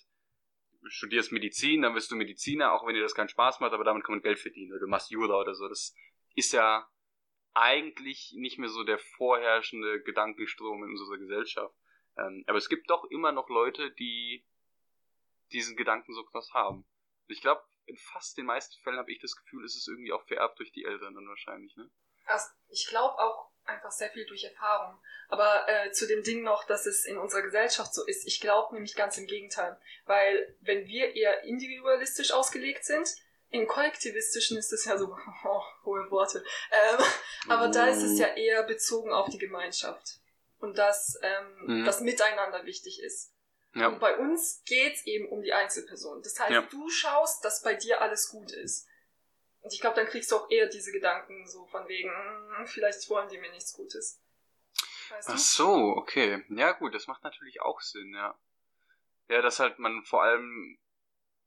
[0.87, 4.03] studierst Medizin, dann wirst du Mediziner, auch wenn dir das keinen Spaß macht, aber damit
[4.03, 4.71] kann man Geld verdienen.
[4.71, 5.67] Oder du machst Jura oder so.
[5.67, 5.95] Das
[6.35, 6.87] ist ja
[7.53, 11.75] eigentlich nicht mehr so der vorherrschende Gedankenstrom in unserer Gesellschaft.
[12.17, 14.45] Ähm, aber es gibt doch immer noch Leute, die
[15.51, 16.85] diesen Gedanken so krass haben.
[17.27, 20.13] Und ich glaube, in fast den meisten Fällen habe ich das Gefühl, ist es irgendwie
[20.13, 21.89] auch vererbt durch die Eltern dann wahrscheinlich, ne?
[22.69, 24.99] Ich glaube auch, einfach sehr viel durch Erfahrung.
[25.27, 28.73] Aber äh, zu dem Ding noch, dass es in unserer Gesellschaft so ist, ich glaube
[28.73, 29.79] nämlich ganz im Gegenteil.
[30.05, 33.07] Weil wenn wir eher individualistisch ausgelegt sind,
[33.51, 37.05] im Kollektivistischen ist es ja so, oh, hohe Worte, ähm,
[37.49, 40.19] aber da ist es ja eher bezogen auf die Gemeinschaft
[40.59, 41.85] und dass ähm, mhm.
[41.85, 43.33] das Miteinander wichtig ist.
[43.73, 43.87] Ja.
[43.87, 46.21] Und bei uns geht's eben um die Einzelperson.
[46.23, 46.61] Das heißt, ja.
[46.61, 48.87] du schaust, dass bei dir alles gut ist.
[49.61, 53.09] Und ich glaube, dann kriegst du auch eher diese Gedanken so von wegen, hm, vielleicht
[53.09, 54.21] wollen die mir nichts Gutes.
[55.09, 55.29] Weißt?
[55.29, 56.43] Ach so, okay.
[56.49, 58.37] Ja gut, das macht natürlich auch Sinn, ja.
[59.29, 60.77] Ja, dass halt man vor allem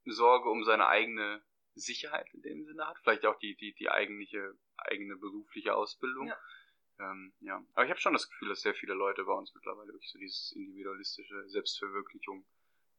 [0.06, 1.42] Sorge um seine eigene
[1.74, 6.28] Sicherheit in dem Sinne hat, vielleicht auch die, die, die eigentliche, eigene berufliche Ausbildung.
[6.28, 6.38] Ja.
[6.98, 7.64] Ähm, ja.
[7.74, 10.18] Aber ich habe schon das Gefühl, dass sehr viele Leute bei uns mittlerweile wirklich so
[10.18, 12.46] dieses individualistische Selbstverwirklichung,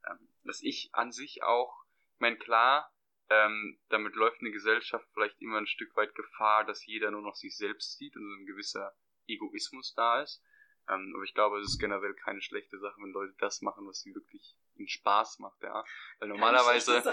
[0.10, 1.86] ähm, dass ich an sich auch,
[2.16, 2.92] ich meine, klar,
[3.30, 7.36] ähm, damit läuft eine Gesellschaft vielleicht immer ein Stück weit Gefahr, dass jeder nur noch
[7.36, 8.96] sich selbst sieht und so ein gewisser
[9.28, 10.44] Egoismus da ist.
[10.88, 14.02] Ähm, aber ich glaube, es ist generell keine schlechte Sache, wenn Leute das machen, was
[14.02, 15.84] sie wirklich ihnen Spaß macht, ja.
[16.20, 17.04] Weil normalerweise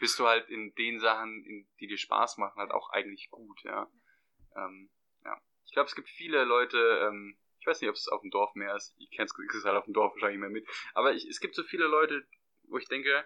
[0.00, 3.62] bist du halt in den Sachen, in, die dir Spaß machen, halt auch eigentlich gut,
[3.64, 3.90] ja.
[4.56, 4.90] Ähm,
[5.24, 5.40] ja.
[5.64, 8.54] Ich glaube, es gibt viele Leute, ähm, ich weiß nicht, ob es auf dem Dorf
[8.54, 11.40] mehr ist, ich kenne es halt auf dem Dorf wahrscheinlich mehr mit, aber ich, es
[11.40, 12.26] gibt so viele Leute,
[12.64, 13.24] wo ich denke,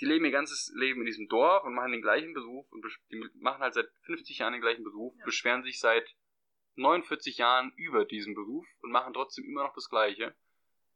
[0.00, 3.24] die leben ihr ganzes Leben in diesem Dorf und machen den gleichen Beruf und die
[3.40, 5.24] machen halt seit 50 Jahren den gleichen Beruf, ja.
[5.24, 6.14] beschweren sich seit
[6.76, 10.36] 49 Jahren über diesen Beruf und machen trotzdem immer noch das Gleiche.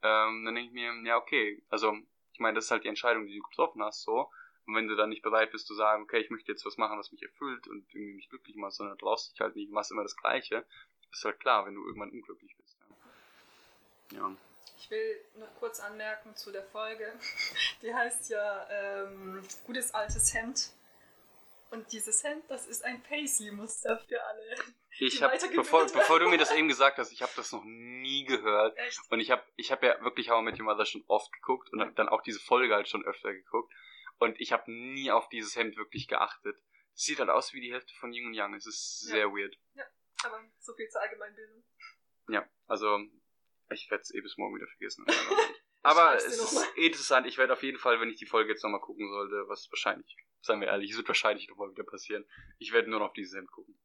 [0.03, 1.97] Ähm, dann denke ich mir, ja, okay, also
[2.33, 4.31] ich meine, das ist halt die Entscheidung, die du getroffen hast, so.
[4.67, 6.99] Und wenn du dann nicht bereit bist zu sagen, okay, ich möchte jetzt was machen,
[6.99, 9.91] was mich erfüllt und irgendwie mich glücklich macht, sondern du traust dich halt nicht machst
[9.91, 10.65] immer das Gleiche,
[11.13, 12.77] ist halt klar, wenn du irgendwann unglücklich bist.
[14.13, 14.19] Ja.
[14.19, 14.37] ja.
[14.79, 17.13] Ich will noch kurz anmerken zu der Folge.
[17.83, 20.73] Die heißt ja ähm, Gutes altes Hemd.
[21.73, 24.57] Und dieses Hemd, das ist ein Paisley-Muster für alle.
[24.99, 28.25] Ich habe, bevor, bevor du mir das eben gesagt hast, ich habe das noch nie
[28.25, 28.77] gehört.
[28.77, 29.01] Echt?
[29.11, 31.73] Und ich habe ich hab ja wirklich How I Met Your Mother schon oft geguckt
[31.73, 33.73] und dann auch diese Folge halt schon öfter geguckt.
[34.19, 36.57] Und ich habe nie auf dieses Hemd wirklich geachtet.
[36.93, 38.55] Sieht halt aus wie die Hälfte von Yin und Yang.
[38.55, 39.33] Es ist sehr ja.
[39.33, 39.57] weird.
[39.73, 39.85] Ja,
[40.25, 41.65] aber so viel zur Allgemeinbildung.
[42.29, 43.01] Ja, also
[43.71, 45.07] ich werde es eh bis morgen wieder vergessen.
[45.85, 47.27] Aber es ist interessant.
[47.27, 50.17] Ich werde auf jeden Fall, wenn ich die Folge jetzt nochmal gucken sollte, was wahrscheinlich,
[50.43, 52.25] sagen wir ehrlich, es wird wahrscheinlich nochmal wieder passieren.
[52.59, 53.79] Ich werde nur noch auf dieses Hemd gucken.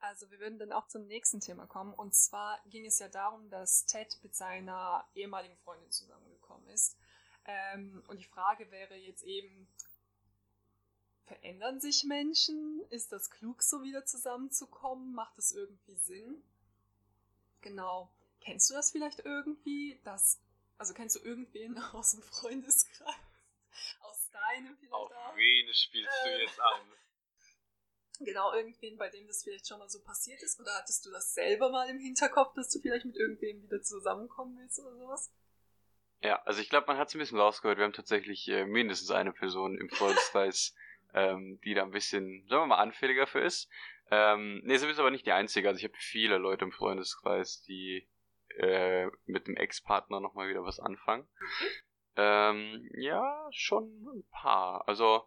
[0.00, 1.92] Also wir würden dann auch zum nächsten Thema kommen.
[1.92, 6.96] Und zwar ging es ja darum, dass Ted mit seiner ehemaligen Freundin zusammengekommen ist.
[7.44, 9.68] Ähm, und die Frage wäre jetzt eben,
[11.26, 12.80] verändern sich Menschen?
[12.90, 15.14] Ist das klug, so wieder zusammenzukommen?
[15.14, 16.42] Macht das irgendwie Sinn?
[17.60, 18.10] Genau.
[18.40, 20.00] Kennst du das vielleicht irgendwie?
[20.02, 20.40] Das,
[20.78, 23.14] also kennst du irgendwen aus dem Freundeskreis?
[24.60, 25.36] Aus deinem vielleicht Auf auch?
[25.36, 26.80] wen spielst äh, du jetzt an?
[28.22, 30.60] Genau, irgendwen, bei dem das vielleicht schon mal so passiert ist?
[30.60, 34.58] Oder hattest du das selber mal im Hinterkopf, dass du vielleicht mit irgendwem wieder zusammenkommen
[34.58, 35.32] willst oder sowas?
[36.22, 37.78] Ja, also ich glaube, man hat es ein bisschen rausgehört.
[37.78, 40.74] Wir haben tatsächlich äh, mindestens eine Person im Freundeskreis,
[41.14, 43.70] ähm, die da ein bisschen, sagen wir mal, anfälliger für ist.
[44.10, 45.68] Ähm, nee, sie ist aber nicht die einzige.
[45.68, 48.06] Also ich habe viele Leute im Freundeskreis, die
[48.58, 51.26] äh, mit dem Ex-Partner nochmal wieder was anfangen.
[52.16, 54.86] Ähm, ja, schon ein paar.
[54.88, 55.24] Also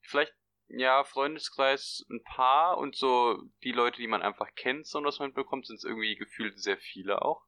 [0.00, 0.34] vielleicht,
[0.68, 5.32] ja, Freundeskreis ein paar und so die Leute, die man einfach kennt, so was man
[5.32, 7.46] bekommt, sind es irgendwie gefühlt sehr viele auch.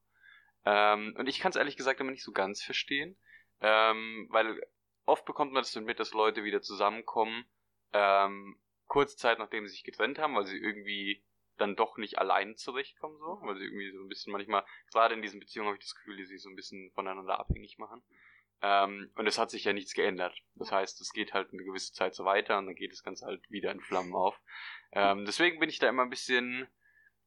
[0.65, 3.19] Ähm, und ich kann es ehrlich gesagt immer nicht so ganz verstehen,
[3.61, 4.61] ähm, weil
[5.07, 7.45] oft bekommt man das dann mit, dass Leute wieder zusammenkommen,
[7.93, 11.25] ähm, kurze Zeit nachdem sie sich getrennt haben, weil sie irgendwie
[11.57, 15.23] dann doch nicht allein zurechtkommen, so, weil sie irgendwie so ein bisschen manchmal, gerade in
[15.23, 18.03] diesen Beziehungen habe ich das Gefühl, die sich so ein bisschen voneinander abhängig machen.
[18.63, 20.37] Ähm, und es hat sich ja nichts geändert.
[20.57, 23.27] Das heißt, es geht halt eine gewisse Zeit so weiter und dann geht das Ganze
[23.27, 24.39] halt wieder in Flammen auf.
[24.93, 26.69] Ähm, deswegen bin ich da immer ein bisschen,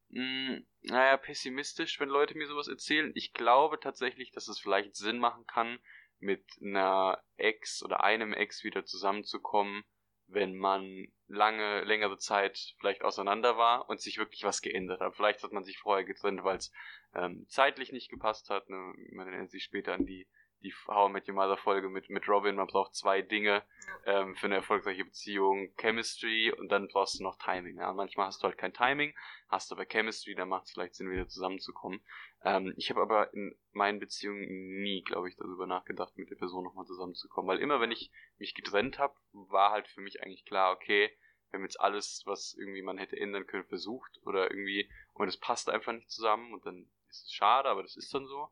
[0.10, 3.12] mh, hm, naja, pessimistisch, wenn Leute mir sowas erzählen.
[3.15, 5.80] Ich glaube tatsächlich, dass es vielleicht Sinn machen kann,
[6.19, 9.84] mit einer Ex oder einem Ex wieder zusammenzukommen,
[10.28, 15.15] wenn man lange, längere Zeit vielleicht auseinander war und sich wirklich was geändert hat.
[15.15, 16.72] Vielleicht hat man sich vorher getrennt, weil es
[17.13, 18.69] ähm, zeitlich nicht gepasst hat.
[18.69, 18.93] Ne?
[19.12, 20.28] Man erinnert sich später an die
[20.63, 23.63] die How I Met Your Mother Folge mit, mit Robin, man braucht zwei Dinge
[24.06, 27.78] ähm, für eine erfolgreiche Beziehung, Chemistry und dann brauchst du noch Timing.
[27.78, 27.93] Ja?
[27.93, 29.13] manchmal hast du halt kein Timing,
[29.49, 32.02] hast aber Chemistry, dann macht es vielleicht Sinn, wieder zusammenzukommen.
[32.43, 36.63] Ähm, ich habe aber in meinen Beziehungen nie, glaube ich, darüber nachgedacht, mit der Person
[36.63, 40.73] nochmal zusammenzukommen, weil immer, wenn ich mich getrennt habe, war halt für mich eigentlich klar,
[40.73, 41.12] okay,
[41.52, 45.38] wir haben jetzt alles, was irgendwie man hätte ändern können, versucht oder irgendwie und es
[45.38, 48.49] passt einfach nicht zusammen und dann ist es schade, aber das ist dann so.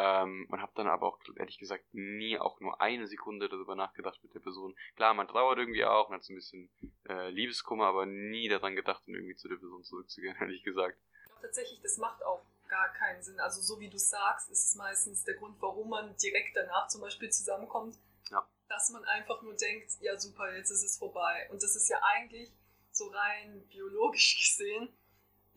[0.00, 4.18] Ähm, und habe dann aber auch, ehrlich gesagt, nie auch nur eine Sekunde darüber nachgedacht
[4.22, 4.74] mit der Person.
[4.96, 6.70] Klar, man trauert irgendwie auch und hat so ein bisschen
[7.06, 10.98] äh, Liebeskummer, aber nie daran gedacht, um irgendwie zu der Person zurückzugehen, ehrlich gesagt.
[11.42, 13.38] tatsächlich, das macht auch gar keinen Sinn.
[13.40, 17.02] Also so wie du sagst, ist es meistens der Grund, warum man direkt danach zum
[17.02, 17.98] Beispiel zusammenkommt,
[18.30, 18.48] ja.
[18.68, 21.46] dass man einfach nur denkt, ja super, jetzt ist es vorbei.
[21.50, 22.50] Und das ist ja eigentlich
[22.90, 24.88] so rein biologisch gesehen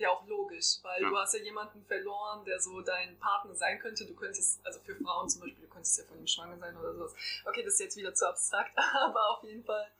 [0.03, 1.09] ja auch logisch, weil ja.
[1.09, 4.05] du hast ja jemanden verloren, der so dein Partner sein könnte.
[4.05, 6.93] Du könntest, also für Frauen zum Beispiel, du könntest ja von ihm schwanger sein oder
[6.93, 7.15] sowas.
[7.45, 9.91] Okay, das ist jetzt wieder zu abstrakt, aber auf jeden Fall,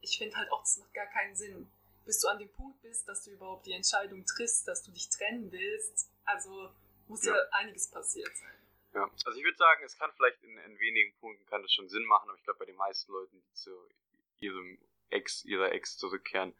[0.00, 1.70] ich finde halt auch, das macht gar keinen Sinn.
[2.06, 5.08] Bis du an dem Punkt bist, dass du überhaupt die Entscheidung triffst, dass du dich
[5.08, 6.70] trennen willst, also
[7.08, 8.54] muss ja, ja einiges passiert sein.
[8.94, 11.88] Ja, also ich würde sagen, es kann vielleicht in, in, wenigen Punkten kann das schon
[11.88, 13.70] Sinn machen, aber ich glaube bei den meisten Leuten, die zu
[14.38, 14.78] ihrem
[15.10, 16.54] Ex, ihrer Ex zurückkehren,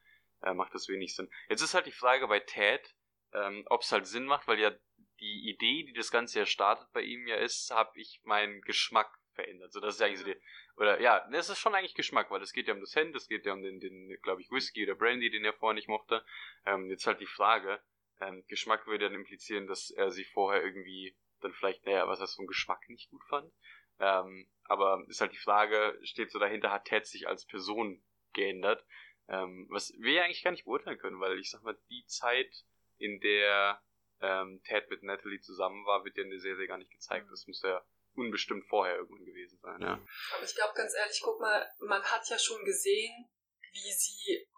[0.44, 1.30] äh, macht das wenig Sinn.
[1.48, 2.94] Jetzt ist halt die Frage bei Ted,
[3.32, 4.72] ähm, ob es halt Sinn macht, weil ja
[5.20, 9.10] die Idee, die das Ganze ja startet bei ihm ja ist, habe ich meinen Geschmack
[9.32, 9.72] verändert.
[9.72, 10.36] So, das ist eigentlich so die,
[10.76, 13.28] oder ja, das ist schon eigentlich Geschmack, weil es geht ja um das Hemd, es
[13.28, 16.24] geht ja um den, den glaube ich, Whisky oder Brandy, den er vorher nicht mochte.
[16.66, 17.80] Ähm, jetzt halt die Frage,
[18.20, 22.36] ähm, Geschmack würde dann implizieren, dass er sie vorher irgendwie dann vielleicht, naja, was heißt
[22.36, 23.52] vom Geschmack nicht gut fand.
[24.00, 28.02] Ähm, aber ist halt die Frage, steht so dahinter, hat Ted sich als Person
[28.32, 28.84] geändert?
[29.28, 32.50] Ähm, was wir ja eigentlich gar nicht beurteilen können, weil ich sag mal, die Zeit,
[32.98, 33.80] in der
[34.20, 37.26] ähm, Ted mit Natalie zusammen war, wird ja in der Serie gar nicht gezeigt.
[37.30, 37.84] Das muss ja
[38.14, 40.00] unbestimmt vorher irgendwann gewesen sein, ja.
[40.34, 43.28] Aber ich glaube ganz ehrlich, guck mal, man hat ja schon gesehen,
[43.72, 44.48] wie sie.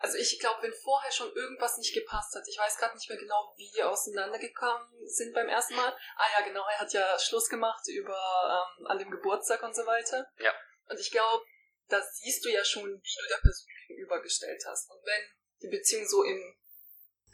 [0.00, 3.18] Also ich glaube, wenn vorher schon irgendwas nicht gepasst hat, ich weiß gerade nicht mehr
[3.18, 5.90] genau, wie die auseinandergekommen sind beim ersten Mal.
[6.16, 9.84] Ah ja, genau, er hat ja Schluss gemacht über ähm, an dem Geburtstag und so
[9.86, 10.30] weiter.
[10.38, 10.52] Ja.
[10.88, 11.44] Und ich glaube,
[11.88, 14.90] da siehst du ja schon, wie du der Person gegenübergestellt hast.
[14.90, 15.22] Und wenn
[15.62, 16.56] die Beziehung so im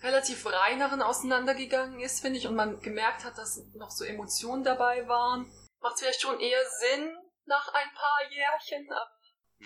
[0.02, 5.06] relativ reineren auseinandergegangen ist, finde ich, und man gemerkt hat, dass noch so Emotionen dabei
[5.08, 9.10] waren, macht es vielleicht schon eher Sinn nach ein paar Jährchen, aber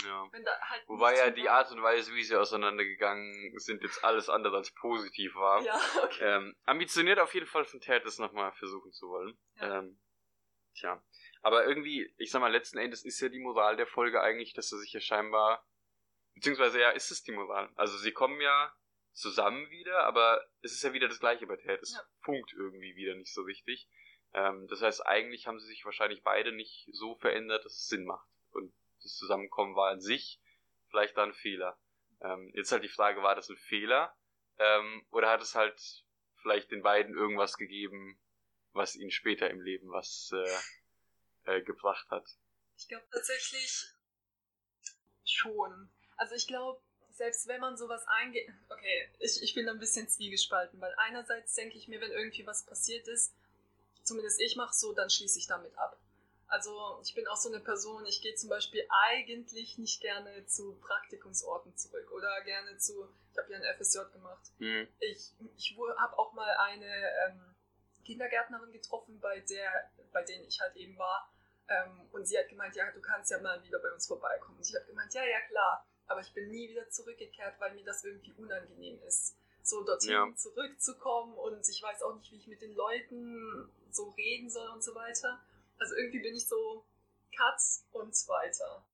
[0.05, 0.31] ja.
[0.33, 4.73] Halt Wobei ja die Art und Weise, wie sie auseinandergegangen sind, jetzt alles andere als
[4.75, 5.63] positiv war.
[5.63, 6.25] Ja, okay.
[6.25, 9.39] Ähm, ambitioniert auf jeden Fall von Ted das nochmal versuchen zu wollen.
[9.57, 9.79] Ja.
[9.79, 10.01] Ähm,
[10.75, 11.03] tja.
[11.43, 14.73] Aber irgendwie, ich sag mal, letzten Endes ist ja die Moral der Folge eigentlich, dass
[14.73, 15.65] er sich ja scheinbar
[16.39, 17.69] Beziehungsweise ja, ist es die Moral.
[17.75, 18.73] Also sie kommen ja
[19.13, 21.83] zusammen wieder, aber es ist ja wieder das gleiche bei Ted.
[21.83, 22.01] Es ja.
[22.21, 23.89] funkt irgendwie wieder nicht so richtig.
[24.35, 28.05] Ähm, das heißt, eigentlich haben sie sich wahrscheinlich beide nicht so verändert, dass es Sinn
[28.05, 28.29] macht.
[28.53, 28.73] Und
[29.03, 30.41] das Zusammenkommen war an sich
[30.91, 31.77] vielleicht da ein Fehler.
[32.21, 34.15] Ähm, jetzt halt die Frage, war das ein Fehler?
[34.59, 36.05] Ähm, oder hat es halt
[36.41, 38.21] vielleicht den beiden irgendwas gegeben,
[38.75, 40.59] was ihnen später im Leben was äh,
[41.49, 42.25] äh, gebracht hat?
[42.77, 43.87] Ich glaube tatsächlich
[45.25, 45.91] schon.
[46.17, 46.81] Also ich glaube,
[47.11, 51.55] selbst wenn man sowas eingeht, okay, ich, ich bin da ein bisschen zwiegespalten, weil einerseits
[51.55, 53.35] denke ich mir, wenn irgendwie was passiert ist,
[54.03, 55.99] zumindest ich mache so, dann schließe ich damit ab.
[56.47, 60.77] Also ich bin auch so eine Person, ich gehe zum Beispiel eigentlich nicht gerne zu
[60.77, 64.43] Praktikumsorten zurück oder gerne zu, ich habe ja ein FSJ gemacht.
[64.59, 64.89] Mhm.
[65.01, 66.87] Ich, ich habe auch mal eine
[67.27, 67.55] ähm,
[68.05, 71.31] Kindergärtnerin getroffen, bei der, bei denen ich halt eben war.
[71.69, 74.57] Ähm, und sie hat gemeint, ja, du kannst ja mal wieder bei uns vorbeikommen.
[74.57, 77.85] Und ich habe gemeint, ja, ja, klar aber ich bin nie wieder zurückgekehrt, weil mir
[77.85, 80.35] das irgendwie unangenehm ist, so dorthin ja.
[80.35, 84.83] zurückzukommen und ich weiß auch nicht, wie ich mit den Leuten so reden soll und
[84.83, 85.41] so weiter.
[85.79, 86.85] Also irgendwie bin ich so
[87.37, 87.61] Cut
[87.93, 88.85] und weiter.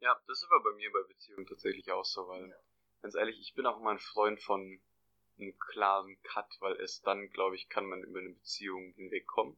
[0.00, 2.56] Ja, das ist aber bei mir bei Beziehungen tatsächlich auch so, weil ja.
[3.02, 4.80] ganz ehrlich, ich bin auch immer ein Freund von
[5.38, 9.56] einem klaren Cut, weil es dann, glaube ich, kann man über eine Beziehung hinwegkommen.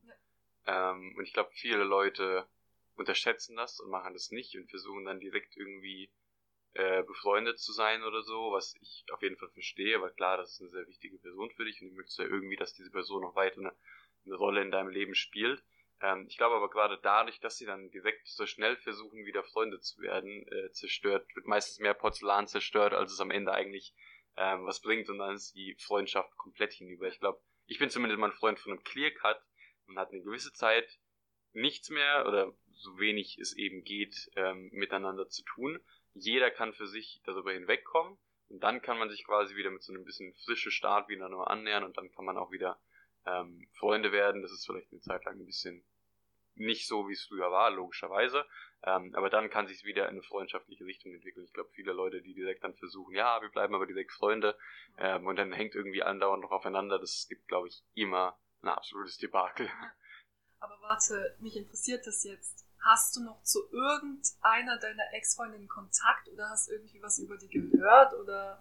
[0.66, 0.92] Ja.
[0.92, 2.46] Ähm, und ich glaube, viele Leute
[2.96, 6.10] unterschätzen das und machen das nicht und versuchen dann direkt irgendwie
[6.74, 10.52] äh, befreundet zu sein oder so, was ich auf jeden Fall verstehe, weil klar, das
[10.52, 13.22] ist eine sehr wichtige Person für dich und du möchtest ja irgendwie, dass diese Person
[13.22, 13.72] noch weiter eine,
[14.26, 15.64] eine Rolle in deinem Leben spielt.
[16.00, 19.80] Ähm, ich glaube aber gerade dadurch, dass sie dann direkt so schnell versuchen, wieder Freunde
[19.80, 23.94] zu werden, äh, zerstört, wird meistens mehr Porzellan zerstört, als es am Ende eigentlich
[24.36, 27.08] ähm, was bringt und dann ist die Freundschaft komplett hinüber.
[27.08, 29.40] Ich glaube, ich bin zumindest mal ein Freund von einem Clear Cut
[29.86, 30.98] und hat eine gewisse Zeit
[31.52, 35.80] nichts mehr oder so wenig es eben geht, ähm, miteinander zu tun
[36.18, 38.16] jeder kann für sich darüber hinwegkommen
[38.48, 41.50] und dann kann man sich quasi wieder mit so einem bisschen frischen Start wieder nur
[41.50, 42.78] annähern und dann kann man auch wieder
[43.26, 44.42] ähm, Freunde werden.
[44.42, 45.84] Das ist vielleicht eine Zeit lang ein bisschen
[46.54, 48.46] nicht so, wie es früher war, logischerweise.
[48.82, 51.44] Ähm, aber dann kann sich wieder in eine freundschaftliche Richtung entwickeln.
[51.44, 54.56] Ich glaube, viele Leute, die direkt dann versuchen, ja, wir bleiben aber direkt Freunde
[54.96, 59.18] ähm, und dann hängt irgendwie andauernd noch aufeinander, das gibt, glaube ich, immer ein absolutes
[59.18, 59.68] Debakel.
[60.60, 62.65] Aber warte, mich interessiert das jetzt.
[62.80, 68.14] Hast du noch zu irgendeiner deiner Ex-Freundinnen Kontakt oder hast irgendwie was über die gehört
[68.14, 68.60] oder?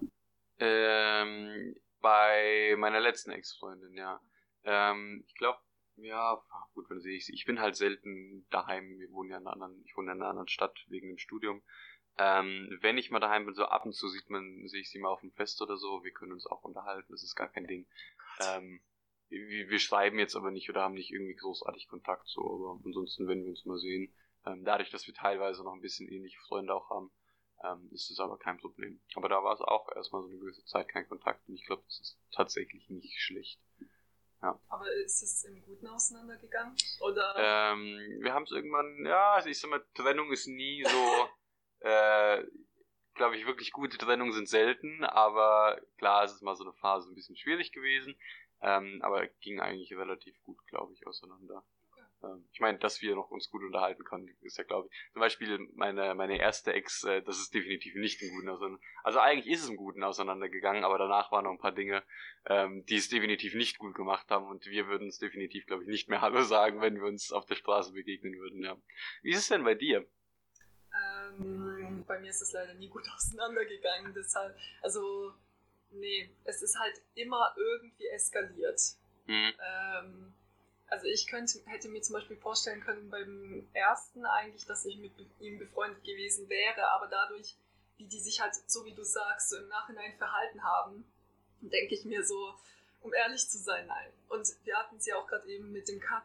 [0.57, 4.21] Ähm, bei meiner letzten Ex-Freundin, ja.
[4.63, 5.59] Ähm, ich glaube,
[5.97, 6.41] ja,
[6.73, 7.33] gut, wenn sehe ich sie.
[7.33, 8.99] Ich bin halt selten daheim.
[8.99, 11.63] Wir wohnen ja in einer anderen, ich wohne in einer anderen Stadt wegen dem Studium.
[12.17, 14.99] Ähm, wenn ich mal daheim bin, so ab und zu sieht man, sehe ich sie
[14.99, 16.03] mal auf dem Fest oder so.
[16.03, 17.11] Wir können uns auch unterhalten.
[17.11, 17.87] Das ist gar kein Ding.
[18.39, 18.94] Ähm, wir,
[19.29, 23.43] wir schreiben jetzt aber nicht oder haben nicht irgendwie großartig Kontakt so, aber ansonsten, wenn
[23.43, 24.13] wir uns mal sehen,
[24.45, 27.11] ähm, dadurch, dass wir teilweise noch ein bisschen ähnliche Freunde auch haben,
[27.63, 29.01] ähm, ist es aber kein Problem.
[29.15, 31.83] Aber da war es auch erstmal so eine gewisse Zeit kein Kontakt und ich glaube,
[31.87, 33.59] das ist tatsächlich nicht schlecht.
[34.41, 34.59] Ja.
[34.67, 36.75] Aber ist es im Guten auseinandergegangen?
[36.99, 37.33] Oder?
[37.37, 41.29] Ähm, wir haben es irgendwann, ja, also ich sag mal, Trennung ist nie so,
[41.79, 42.43] äh,
[43.15, 47.09] glaube ich, wirklich gute Trennungen sind selten, aber klar, es ist mal so eine Phase
[47.09, 48.15] ein bisschen schwierig gewesen,
[48.61, 51.63] ähm, aber ging eigentlich relativ gut, glaube ich, auseinander.
[52.23, 55.13] Ähm, ich meine, dass wir noch uns gut unterhalten können, ist ja, glaube ich.
[55.13, 58.81] Zum Beispiel meine, meine erste Ex, äh, das ist definitiv nicht im Guten auseinander.
[59.03, 62.03] Also eigentlich ist es im Guten auseinandergegangen, aber danach waren noch ein paar Dinge,
[62.45, 65.89] ähm, die es definitiv nicht gut gemacht haben und wir würden es definitiv, glaube ich,
[65.89, 68.77] nicht mehr Hallo sagen, wenn wir uns auf der Straße begegnen würden, ja.
[69.21, 70.05] Wie ist es denn bei dir?
[70.95, 75.33] Ähm, bei mir ist es leider nie gut auseinandergegangen, deshalb, also,
[75.99, 78.81] nee, es ist halt immer irgendwie eskaliert.
[79.27, 79.53] Mhm.
[79.59, 80.33] Ähm,
[80.87, 85.11] also ich könnte, hätte mir zum Beispiel vorstellen können beim ersten eigentlich, dass ich mit
[85.39, 87.55] ihm befreundet gewesen wäre, aber dadurch,
[87.97, 91.05] wie die sich halt, so wie du sagst, so im Nachhinein verhalten haben,
[91.61, 92.53] denke ich mir so,
[93.01, 94.11] um ehrlich zu sein, nein.
[94.29, 96.23] Und wir hatten es ja auch gerade eben mit dem Cut.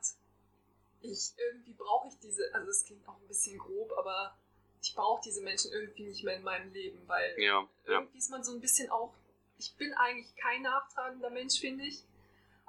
[1.03, 4.37] Ich, irgendwie brauche ich diese, also es klingt auch ein bisschen grob, aber
[4.83, 8.43] ich brauche diese Menschen irgendwie nicht mehr in meinem Leben, weil ja, irgendwie ist man
[8.43, 9.13] so ein bisschen auch,
[9.61, 12.05] ich bin eigentlich kein nachtragender Mensch, finde ich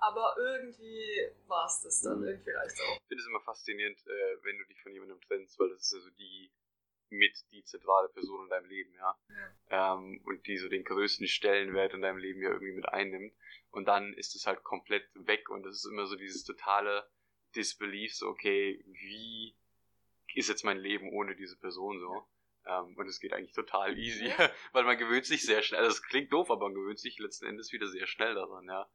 [0.02, 2.28] aber irgendwie war es das dann, mhm.
[2.28, 2.98] irgendwie reicht auch.
[2.98, 5.94] Ich finde es immer faszinierend, äh, wenn du dich von jemandem trennst, weil das ist
[5.94, 6.52] ja so die
[7.10, 9.18] mit die zentrale Person in deinem Leben, ja.
[9.70, 9.94] ja.
[9.94, 13.34] Ähm, und die so den größten Stellenwert in deinem Leben ja irgendwie mit einnimmt.
[13.70, 17.08] Und dann ist es halt komplett weg und das ist immer so dieses totale
[17.56, 19.56] Disbelief, so okay, wie
[20.34, 22.26] ist jetzt mein Leben ohne diese Person so?
[22.66, 24.32] Ähm, und es geht eigentlich total easy,
[24.72, 27.46] weil man gewöhnt sich sehr schnell, also es klingt doof, aber man gewöhnt sich letzten
[27.46, 28.88] Endes wieder sehr schnell daran, ja.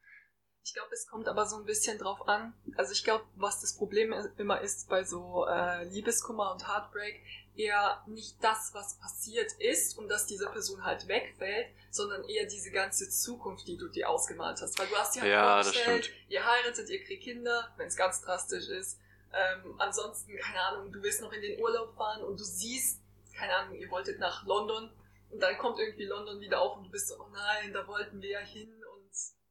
[0.67, 2.53] Ich glaube, es kommt aber so ein bisschen drauf an.
[2.77, 7.23] Also ich glaube, was das Problem immer ist bei so äh, Liebeskummer und Heartbreak,
[7.55, 12.73] eher nicht das, was passiert ist und dass diese Person halt wegfällt, sondern eher diese
[12.73, 14.77] ganze Zukunft, die du dir ausgemalt hast.
[14.79, 18.21] Weil du hast dir halt ja, vorgestellt, ihr heiratet, ihr kriegt Kinder, wenn es ganz
[18.23, 18.99] drastisch ist.
[19.33, 23.01] Ähm, ansonsten, keine Ahnung, du willst noch in den Urlaub fahren und du siehst,
[23.37, 24.91] keine Ahnung, ihr wolltet nach London
[25.31, 28.21] und dann kommt irgendwie London wieder auf und du bist so, oh nein, da wollten
[28.21, 28.77] wir ja hin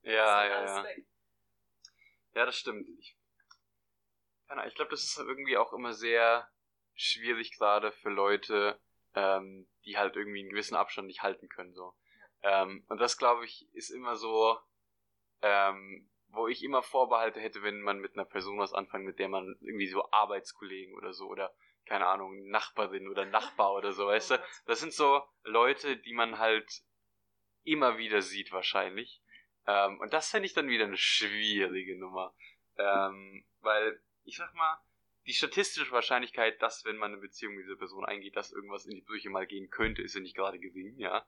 [0.05, 0.83] ja, ja, ja.
[0.83, 1.07] Weg.
[2.35, 2.87] Ja, das stimmt.
[2.99, 3.17] Ich,
[4.67, 6.47] ich glaube, das ist irgendwie auch immer sehr
[6.93, 8.79] schwierig gerade für Leute,
[9.15, 11.73] ähm, die halt irgendwie einen gewissen Abstand nicht halten können.
[11.73, 11.95] so.
[12.43, 12.63] Ja.
[12.63, 14.59] Ähm, und das, glaube ich, ist immer so,
[15.41, 19.29] ähm, wo ich immer Vorbehalte hätte, wenn man mit einer Person was anfängt, mit der
[19.29, 24.31] man irgendwie so Arbeitskollegen oder so oder keine Ahnung, Nachbarin oder Nachbar oder so, weißt
[24.31, 24.43] du?
[24.65, 26.69] Das sind so Leute, die man halt
[27.63, 29.21] immer wieder sieht wahrscheinlich.
[29.67, 32.35] Ähm, und das fände ich dann wieder eine schwierige Nummer.
[32.77, 34.77] Ähm, weil, ich sag mal,
[35.25, 38.95] die statistische Wahrscheinlichkeit, dass, wenn man eine Beziehung mit dieser Person eingeht, dass irgendwas in
[38.95, 41.25] die Brüche mal gehen könnte, ist ja nicht gerade gering, ja.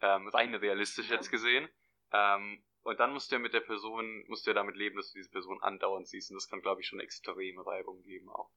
[0.00, 1.68] Ähm, rein realistisch jetzt gesehen.
[2.12, 5.12] Ähm, und dann musst du ja mit der Person, musst du ja damit leben, dass
[5.12, 6.30] du diese Person andauernd siehst.
[6.30, 8.50] Und das kann, glaube ich, schon extreme Reibung geben auch.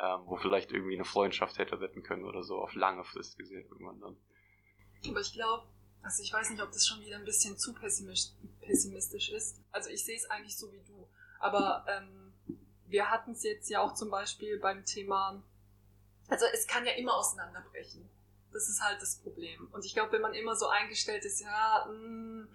[0.00, 3.66] Ähm, wo vielleicht irgendwie eine Freundschaft hätte retten können oder so, auf lange Frist gesehen
[3.68, 4.16] irgendwann dann.
[5.08, 5.66] Aber ich glaube,
[6.02, 9.60] also ich weiß nicht, ob das schon wieder ein bisschen zu pessimistisch ist.
[9.72, 11.08] Also ich sehe es eigentlich so wie du.
[11.40, 12.32] Aber ähm,
[12.86, 15.42] wir hatten es jetzt ja auch zum Beispiel beim Thema,
[16.28, 18.08] also es kann ja immer auseinanderbrechen.
[18.52, 19.68] Das ist halt das Problem.
[19.72, 22.48] Und ich glaube, wenn man immer so eingestellt ist, ja, mh, hm,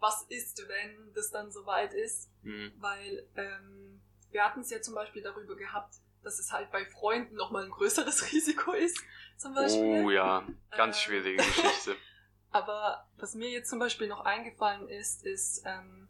[0.00, 2.30] was ist, wenn das dann soweit ist?
[2.42, 2.72] Mhm.
[2.78, 5.94] Weil ähm, wir hatten es ja zum Beispiel darüber gehabt,
[6.28, 8.98] dass es halt bei Freunden nochmal ein größeres Risiko ist,
[9.38, 10.04] zum Beispiel.
[10.04, 11.96] Oh ja, ganz äh, schwierige Geschichte.
[12.50, 16.08] Aber was mir jetzt zum Beispiel noch eingefallen ist, ist ähm,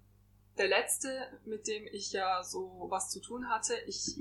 [0.56, 3.76] der letzte, mit dem ich ja so was zu tun hatte.
[3.86, 4.16] Ich,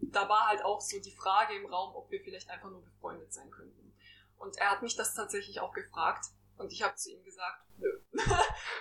[0.00, 3.32] da war halt auch so die Frage im Raum, ob wir vielleicht einfach nur befreundet
[3.32, 3.96] sein könnten.
[4.36, 6.26] Und er hat mich das tatsächlich auch gefragt.
[6.56, 8.00] Und ich habe zu ihm gesagt, nö.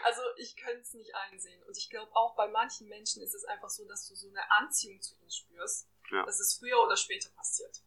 [0.03, 1.61] also ich könnte es nicht einsehen.
[1.67, 4.51] Und ich glaube auch bei manchen Menschen ist es einfach so, dass du so eine
[4.51, 6.23] Anziehung zu ihnen spürst, ja.
[6.25, 7.77] dass es früher oder später passiert.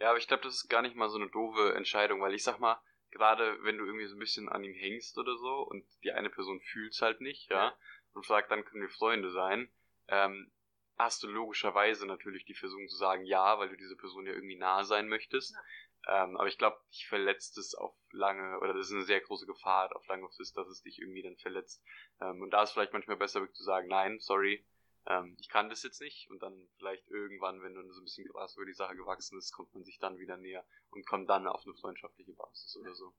[0.00, 2.42] Ja, aber ich glaube, das ist gar nicht mal so eine doofe Entscheidung, weil ich
[2.42, 2.80] sag mal,
[3.10, 6.30] gerade wenn du irgendwie so ein bisschen an ihm hängst oder so und die eine
[6.30, 7.76] Person fühlt's halt nicht, ja,
[8.12, 9.70] und sagt, dann können wir Freunde sein,
[10.08, 10.52] ähm,
[10.96, 14.56] hast du logischerweise natürlich die Versuchung zu sagen, ja, weil du dieser Person ja irgendwie
[14.56, 15.54] nahe sein möchtest.
[15.54, 16.24] Ja.
[16.24, 19.46] Ähm, aber ich glaube, dich verletzt es auf lange, oder das ist eine sehr große
[19.46, 21.82] Gefahr auf lange Frist, dass es dich irgendwie dann verletzt.
[22.20, 24.66] Ähm, und da ist vielleicht manchmal besser wirklich zu sagen, nein, sorry,
[25.06, 28.26] ähm, ich kann das jetzt nicht und dann vielleicht irgendwann, wenn dann so ein bisschen
[28.26, 31.46] Gras über die Sache gewachsen ist, kommt man sich dann wieder näher und kommt dann
[31.46, 33.14] auf eine freundschaftliche Basis oder so.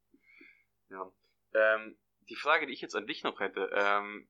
[0.89, 1.11] Ja.
[1.53, 1.97] Ähm,
[2.29, 4.27] die Frage, die ich jetzt an dich noch hätte, ähm,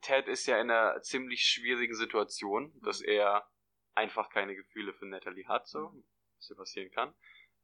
[0.00, 3.48] Ted ist ja in einer ziemlich schwierigen Situation, dass er
[3.94, 6.04] einfach keine Gefühle für Natalie hat, so, mhm.
[6.36, 7.14] was ja passieren kann.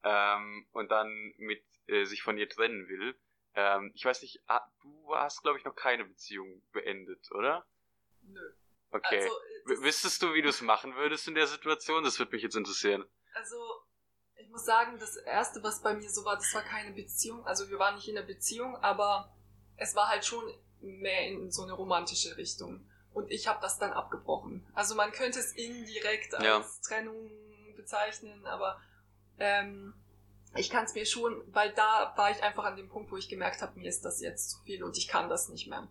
[0.05, 3.19] Ähm, und dann mit äh, sich von ihr trennen will.
[3.55, 7.67] Ähm, ich weiß nicht, ah, du hast, glaube ich, noch keine Beziehung beendet, oder?
[8.23, 8.53] Nö.
[8.93, 9.23] Okay.
[9.23, 9.35] Also,
[9.75, 12.05] äh, Wüsstest du, wie du es machen würdest in der Situation?
[12.05, 13.05] Das würde mich jetzt interessieren.
[13.35, 13.57] Also,
[14.37, 17.47] ich muss sagen, das erste, was bei mir so war, das war keine Beziehung.
[17.47, 19.35] Also, wir waren nicht in der Beziehung, aber
[19.77, 20.45] es war halt schon
[20.81, 22.87] mehr in so eine romantische Richtung.
[23.13, 24.67] Und ich habe das dann abgebrochen.
[24.75, 26.65] Also, man könnte es indirekt als ja.
[26.87, 27.31] Trennung
[27.77, 28.81] bezeichnen, aber
[29.39, 29.95] ähm,
[30.55, 33.29] ich kann es mir schon, weil da war ich einfach an dem Punkt, wo ich
[33.29, 35.89] gemerkt habe, mir ist das jetzt zu viel und ich kann das nicht mehr.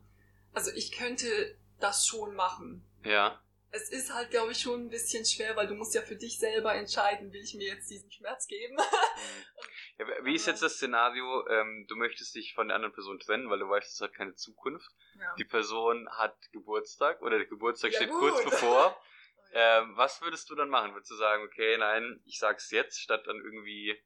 [0.53, 2.85] Also ich könnte das schon machen.
[3.03, 3.41] Ja.
[3.73, 6.39] Es ist halt, glaube ich, schon ein bisschen schwer, weil du musst ja für dich
[6.39, 8.77] selber entscheiden, will ich mir jetzt diesen Schmerz geben.
[9.97, 13.49] ja, wie ist jetzt das Szenario, ähm, du möchtest dich von der anderen Person trennen,
[13.49, 14.91] weil du weißt, es hat keine Zukunft.
[15.17, 15.35] Ja.
[15.35, 18.19] Die Person hat Geburtstag oder der Geburtstag ja, steht gut.
[18.19, 18.97] kurz bevor.
[19.53, 20.93] Oh ähm, was würdest du dann machen?
[20.93, 24.01] Würdest du sagen, okay, nein, ich sag's jetzt, statt dann irgendwie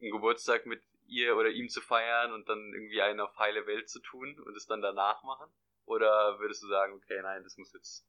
[0.00, 3.88] einen Geburtstag mit ihr oder ihm zu feiern und dann irgendwie eine auf heile Welt
[3.88, 5.50] zu tun und es dann danach machen?
[5.90, 8.06] Oder würdest du sagen, okay, nein, das muss jetzt.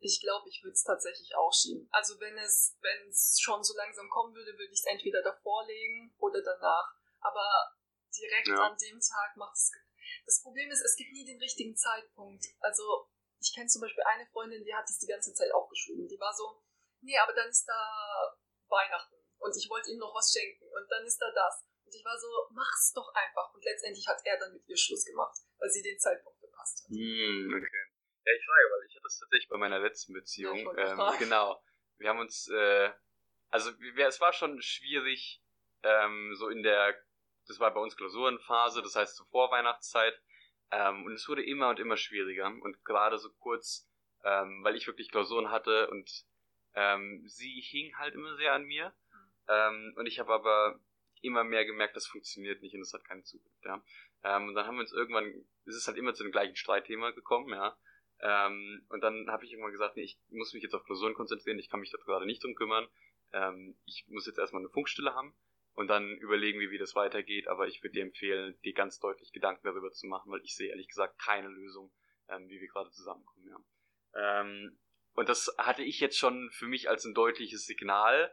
[0.00, 1.86] Ich glaube, ich würde es tatsächlich auch schieben.
[1.92, 5.66] Also wenn es, wenn es schon so langsam kommen würde, würde ich es entweder davor
[5.66, 6.88] legen oder danach.
[7.20, 7.44] Aber
[8.16, 8.64] direkt ja.
[8.64, 9.72] an dem Tag macht es.
[10.24, 12.46] Das Problem ist, es gibt nie den richtigen Zeitpunkt.
[12.60, 16.08] Also ich kenne zum Beispiel eine Freundin, die hat es die ganze Zeit aufgeschrieben.
[16.08, 16.64] Die war so,
[17.02, 21.04] nee, aber dann ist da Weihnachten und ich wollte ihm noch was schenken und dann
[21.04, 21.66] ist da das.
[21.94, 23.54] Und ich war so, mach's doch einfach.
[23.54, 26.90] Und letztendlich hat er dann mit ihr Schluss gemacht, weil sie den Zeitpunkt verpasst hat.
[26.90, 27.84] Mm, okay.
[28.26, 30.58] Ja, ich frage, weil ich hatte das tatsächlich bei meiner letzten Beziehung.
[30.76, 31.62] Ja, ähm, genau.
[31.98, 32.90] Wir haben uns, äh,
[33.50, 35.40] also wir, es war schon schwierig,
[35.84, 37.00] ähm, so in der,
[37.46, 40.20] das war bei uns Klausurenphase, das heißt zur Vorweihnachtszeit.
[40.72, 42.46] Ähm, und es wurde immer und immer schwieriger.
[42.46, 43.88] Und gerade so kurz,
[44.24, 46.10] ähm, weil ich wirklich Klausuren hatte und
[46.74, 48.92] ähm, sie hing halt immer sehr an mir.
[49.46, 50.80] Ähm, und ich habe aber
[51.24, 53.82] immer mehr gemerkt, das funktioniert nicht und das hat keine Zukunft, ja.
[54.22, 55.32] Ähm, und dann haben wir uns irgendwann,
[55.66, 57.76] es ist halt immer zu dem gleichen Streitthema gekommen, ja.
[58.20, 61.58] Ähm, und dann habe ich irgendwann gesagt, nee, ich muss mich jetzt auf Klausuren konzentrieren,
[61.58, 62.88] ich kann mich da gerade nicht drum kümmern.
[63.32, 65.34] Ähm, ich muss jetzt erstmal eine Funkstille haben
[65.74, 67.48] und dann überlegen wir, wie das weitergeht.
[67.48, 70.70] Aber ich würde dir empfehlen, dir ganz deutlich Gedanken darüber zu machen, weil ich sehe
[70.70, 71.92] ehrlich gesagt keine Lösung,
[72.28, 74.40] ähm, wie wir gerade zusammenkommen, ja.
[74.40, 74.78] Ähm,
[75.14, 78.32] und das hatte ich jetzt schon für mich als ein deutliches Signal,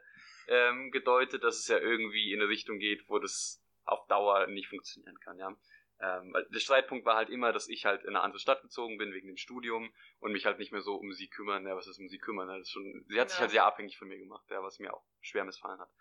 [0.51, 4.67] ähm, gedeutet, dass es ja irgendwie in eine Richtung geht, wo das auf Dauer nicht
[4.67, 5.55] funktionieren kann, ja.
[6.01, 9.13] Ähm, der Streitpunkt war halt immer, dass ich halt in eine andere Stadt gezogen bin
[9.13, 11.99] wegen dem Studium und mich halt nicht mehr so um sie kümmern, ja, was ist
[11.99, 13.29] um sie kümmern, das ist schon, sie hat ja.
[13.29, 15.91] sich halt sehr abhängig von mir gemacht, ja, was mir auch schwer missfallen hat.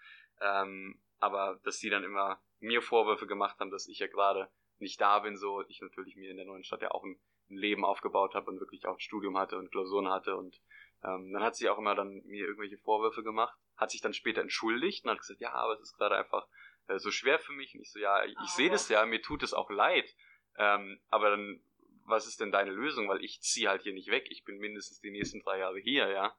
[0.40, 5.00] Ähm, aber dass sie dann immer mir Vorwürfe gemacht haben, dass ich ja gerade nicht
[5.00, 7.20] da bin, so, ich natürlich mir in der neuen Stadt ja auch ein,
[7.50, 10.58] ein Leben aufgebaut habe und wirklich auch ein Studium hatte und Klausuren hatte und
[11.04, 14.42] ähm, dann hat sie auch immer dann mir irgendwelche Vorwürfe gemacht hat sich dann später
[14.42, 16.46] entschuldigt und hat gesagt, ja, aber es ist gerade einfach
[16.86, 17.74] äh, so schwer für mich.
[17.74, 20.14] Und ich so, ja, ich, ich sehe das ja, mir tut es auch leid.
[20.56, 21.64] Ähm, aber dann,
[22.04, 23.08] was ist denn deine Lösung?
[23.08, 24.26] Weil ich ziehe halt hier nicht weg.
[24.28, 26.36] Ich bin mindestens die nächsten drei Jahre hier, ja.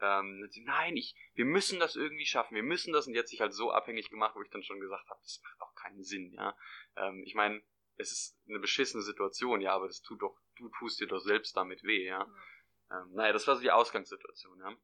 [0.00, 3.40] Ähm, sie, nein, ich, wir müssen das irgendwie schaffen, wir müssen das und jetzt sich
[3.40, 6.32] halt so abhängig gemacht, wo ich dann schon gesagt habe, das macht auch keinen Sinn,
[6.32, 6.56] ja.
[6.96, 7.62] Ähm, ich meine,
[7.96, 11.56] es ist eine beschissene Situation, ja, aber das tut doch, du tust dir doch selbst
[11.56, 12.18] damit weh, ja.
[12.18, 13.02] ja.
[13.02, 14.76] Ähm, naja, das war so die Ausgangssituation, ja.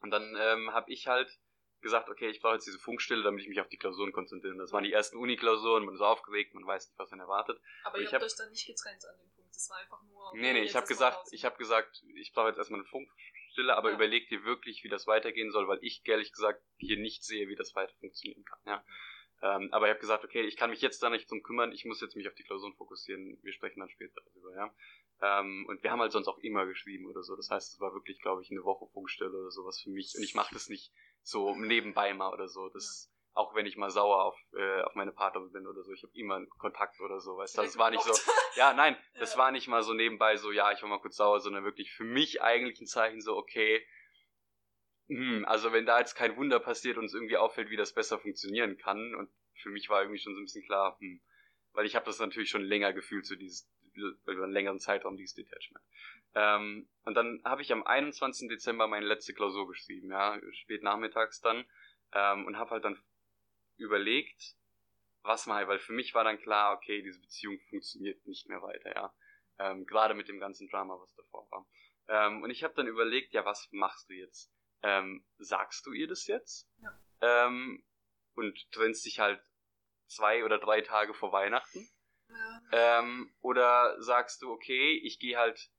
[0.00, 1.30] Und dann ähm, habe ich halt
[1.80, 4.56] gesagt, okay, ich brauche jetzt diese Funkstille, damit ich mich auf die Klausuren konzentriere.
[4.56, 7.60] Das waren die ersten Uni-Klausuren, man ist aufgeregt, man weiß nicht, was man erwartet.
[7.84, 9.54] Aber ihr habt euch dann nicht getrennt an dem Punkt.
[9.54, 10.32] Das war einfach nur.
[10.34, 13.90] Nee, nee, ich habe gesagt, ich habe gesagt, ich brauche jetzt erstmal eine Funkstille, aber
[13.90, 13.96] ja.
[13.96, 17.56] überleg dir wirklich, wie das weitergehen soll, weil ich ehrlich gesagt hier nicht sehe, wie
[17.56, 18.58] das weiter funktionieren kann.
[18.66, 18.84] Ja.
[19.40, 21.84] Ähm, aber ich habe gesagt, okay, ich kann mich jetzt da nicht drum kümmern, ich
[21.84, 23.38] muss jetzt mich auf die Klausuren fokussieren.
[23.42, 24.74] Wir sprechen dann später darüber, ja.
[25.20, 27.34] Ähm, und wir haben halt sonst auch immer geschrieben oder so.
[27.36, 30.14] Das heißt, es war wirklich, glaube ich, eine Woche Funkstelle oder sowas für mich.
[30.16, 30.92] Und ich mache das nicht
[31.22, 32.68] so nebenbei mal oder so.
[32.68, 36.02] Das auch wenn ich mal sauer auf, äh, auf meine Partnerin bin oder so, ich
[36.02, 38.12] habe immer einen Kontakt oder so, weißt du, das war nicht so,
[38.56, 41.38] ja, nein, das war nicht mal so nebenbei so, ja, ich war mal kurz sauer,
[41.38, 43.86] sondern wirklich für mich eigentlich ein Zeichen so, okay,
[45.06, 48.18] hm, also wenn da jetzt kein Wunder passiert und es irgendwie auffällt, wie das besser
[48.18, 49.30] funktionieren kann und
[49.62, 51.20] für mich war irgendwie schon so ein bisschen klar, hm,
[51.74, 55.34] weil ich habe das natürlich schon länger gefühlt, so dieses über einen längeren Zeitraum dieses
[55.34, 55.84] Detachment.
[56.34, 58.48] Ähm, und dann habe ich am 21.
[58.48, 61.64] Dezember meine letzte Klausur geschrieben, ja, spät nachmittags dann,
[62.12, 63.00] ähm, und habe halt dann
[63.76, 64.54] überlegt,
[65.22, 68.94] was mal, weil für mich war dann klar, okay, diese Beziehung funktioniert nicht mehr weiter,
[68.94, 69.14] ja.
[69.58, 71.66] Ähm, Gerade mit dem ganzen Drama, was davor war.
[72.08, 74.52] Ähm, und ich habe dann überlegt, ja, was machst du jetzt?
[74.82, 76.68] Ähm, sagst du ihr das jetzt?
[76.80, 77.46] Ja.
[77.46, 77.82] Ähm,
[78.34, 79.42] und trennst dich halt
[80.06, 81.88] zwei oder drei Tage vor Weihnachten?
[82.72, 85.70] Ähm, oder sagst du, okay, ich gehe halt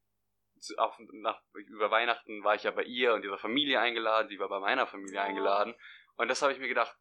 [0.60, 4.40] zu, auf, nach, über Weihnachten war ich ja bei ihr und ihrer Familie eingeladen, sie
[4.40, 5.74] war bei meiner Familie eingeladen.
[6.18, 6.96] Und das habe ich mir gedacht,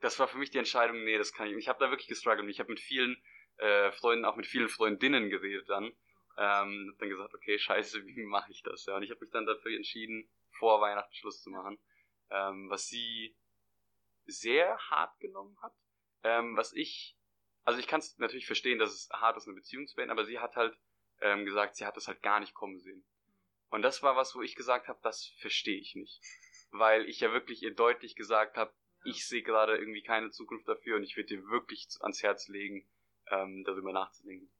[0.00, 1.56] das war für mich die Entscheidung, nee, das kann ich.
[1.56, 2.48] Ich habe da wirklich gestruggelt.
[2.48, 3.16] Ich habe mit vielen
[3.56, 5.92] äh, Freunden, auch mit vielen Freundinnen geredet dann.
[6.36, 8.86] Ähm, hab dann gesagt, okay, scheiße, wie mache ich das?
[8.86, 11.78] Ja, und ich habe mich dann dafür entschieden, vor Weihnachten Schluss zu machen.
[12.30, 13.36] Ähm, was sie
[14.26, 15.72] sehr hart genommen hat.
[16.22, 17.16] Ähm, was ich,
[17.64, 20.24] also ich kann es natürlich verstehen, dass es hart ist, eine Beziehung zu beenden, aber
[20.24, 20.76] sie hat halt
[21.20, 23.04] ähm, gesagt, sie hat es halt gar nicht kommen sehen.
[23.70, 26.20] Und das war was, wo ich gesagt habe, das verstehe ich nicht.
[26.70, 28.72] Weil ich ja wirklich ihr deutlich gesagt habe,
[29.04, 32.88] ich sehe gerade irgendwie keine Zukunft dafür und ich würde dir wirklich ans Herz legen,
[33.30, 34.50] ähm, darüber nachzudenken.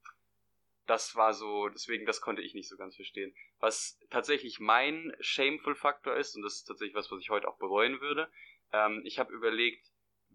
[0.86, 3.34] Das war so, deswegen, das konnte ich nicht so ganz verstehen.
[3.58, 8.00] Was tatsächlich mein Shameful-Faktor ist, und das ist tatsächlich was, was ich heute auch bereuen
[8.00, 8.30] würde,
[8.72, 9.86] ähm, ich habe überlegt,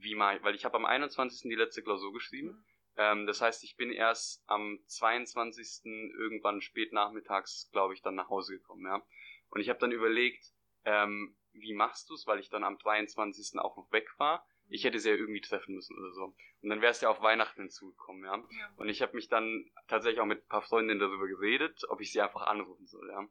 [0.02, 1.50] wie mal, weil ich habe am 21.
[1.50, 2.50] die letzte Klausur geschrieben.
[2.50, 2.66] Mhm.
[2.98, 5.86] Ähm, das heißt, ich bin erst am 22.
[6.18, 9.02] irgendwann spät nachmittags, glaube ich, dann nach Hause gekommen, ja.
[9.50, 10.46] Und ich habe dann überlegt,
[10.86, 13.60] ähm, wie machst du es, weil ich dann am 23.
[13.60, 14.46] auch noch weg war.
[14.68, 16.36] Ich hätte sie ja irgendwie treffen müssen oder so.
[16.62, 18.36] Und dann wäre es ja auf Weihnachten hinzugekommen, ja.
[18.36, 18.74] ja.
[18.76, 22.12] Und ich habe mich dann tatsächlich auch mit ein paar Freundinnen darüber geredet, ob ich
[22.12, 23.28] sie einfach anrufen soll, ja.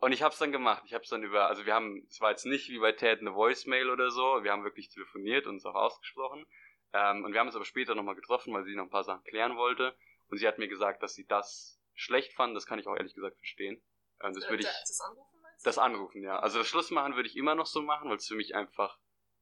[0.00, 0.82] Und ich habe es dann gemacht.
[0.86, 3.20] Ich habe es dann über, also wir haben, es war jetzt nicht wie bei Ted
[3.20, 4.42] eine Voicemail oder so.
[4.42, 6.46] Wir haben wirklich telefoniert und es auch ausgesprochen.
[6.92, 9.22] Ähm, und wir haben uns aber später nochmal getroffen, weil sie noch ein paar Sachen
[9.24, 9.94] klären wollte.
[10.28, 12.56] Und sie hat mir gesagt, dass sie das schlecht fand.
[12.56, 13.82] Das kann ich auch ehrlich gesagt verstehen.
[14.22, 14.68] Ähm, das äh, würde ich.
[14.68, 15.30] Das Anrufen?
[15.62, 16.38] Das Anrufen, ja.
[16.38, 18.98] Also das Schluss machen würde ich immer noch so machen, weil es für mich einfach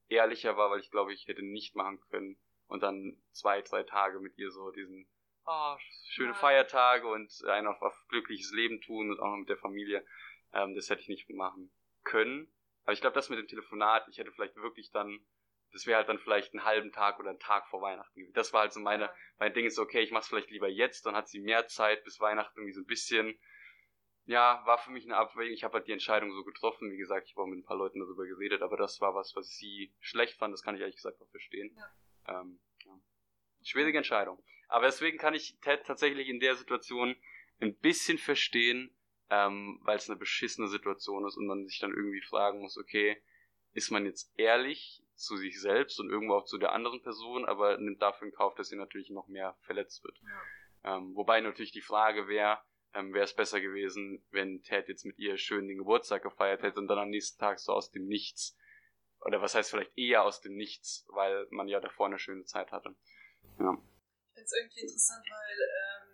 [0.09, 2.37] ehrlicher war, weil ich glaube, ich hätte nicht machen können
[2.67, 5.07] und dann zwei, drei Tage mit ihr so diesen
[5.47, 5.77] oh,
[6.09, 6.35] schöne.
[6.35, 10.05] Feiertage und ein auf, auf glückliches Leben tun und auch noch mit der Familie.
[10.53, 11.71] Ähm, das hätte ich nicht machen
[12.05, 12.53] können.
[12.85, 15.21] Aber ich glaube, das mit dem Telefonat, ich hätte vielleicht wirklich dann,
[15.73, 18.33] das wäre halt dann vielleicht einen halben Tag oder einen Tag vor Weihnachten.
[18.33, 21.15] Das war halt so meine, mein Ding ist, okay, ich mach's vielleicht lieber jetzt, dann
[21.15, 23.39] hat sie mehr Zeit bis Weihnachten irgendwie so ein bisschen,
[24.25, 25.53] ja, war für mich eine Abwägung.
[25.53, 26.91] Ich habe halt die Entscheidung so getroffen.
[26.91, 29.35] Wie gesagt, ich habe auch mit ein paar Leuten darüber geredet, aber das war was,
[29.35, 30.53] was sie schlecht fand.
[30.53, 31.75] Das kann ich ehrlich gesagt auch verstehen.
[32.27, 32.41] Ja.
[32.41, 32.99] Ähm, ja.
[33.63, 34.43] Schwierige Entscheidung.
[34.69, 37.17] Aber deswegen kann ich Ted tatsächlich in der Situation
[37.61, 38.95] ein bisschen verstehen,
[39.31, 43.23] ähm, weil es eine beschissene Situation ist und man sich dann irgendwie fragen muss, okay,
[43.73, 47.77] ist man jetzt ehrlich zu sich selbst und irgendwo auch zu der anderen Person, aber
[47.79, 50.19] nimmt dafür in Kauf, dass sie natürlich noch mehr verletzt wird.
[50.23, 50.97] Ja.
[50.97, 52.59] Ähm, wobei natürlich die Frage wäre,
[52.95, 56.79] ähm, wäre es besser gewesen, wenn Ted jetzt mit ihr schön den Geburtstag gefeiert hätte
[56.79, 58.57] und dann am nächsten Tag so aus dem Nichts,
[59.21, 62.73] oder was heißt vielleicht eher aus dem Nichts, weil man ja davor eine schöne Zeit
[62.73, 62.95] hatte.
[63.59, 63.75] Ja.
[63.75, 66.08] Ich finde es irgendwie interessant, weil ähm,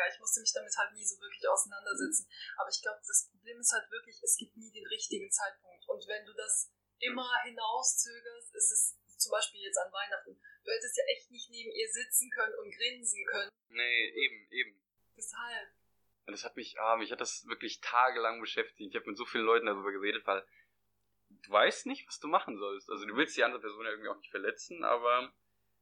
[0.00, 2.26] ja, ich musste mich damit halt nie so wirklich auseinandersetzen.
[2.56, 5.86] Aber ich glaube, das Problem ist halt wirklich, es gibt nie den richtigen Zeitpunkt.
[5.88, 10.40] Und wenn du das immer hinauszögerst, ist es zum Beispiel jetzt an Weihnachten.
[10.64, 13.50] Du hättest ja echt nicht neben ihr sitzen können und grinsen können.
[13.68, 14.80] Nee, eben, eben.
[15.16, 15.68] Deshalb.
[16.26, 18.90] Und das hat mich, ah, mich hat das wirklich tagelang beschäftigt.
[18.90, 20.46] Ich habe mit so vielen Leuten darüber geredet, weil
[21.28, 22.88] du weißt nicht, was du machen sollst.
[22.90, 25.32] Also du willst die andere Person ja irgendwie auch nicht verletzen, aber.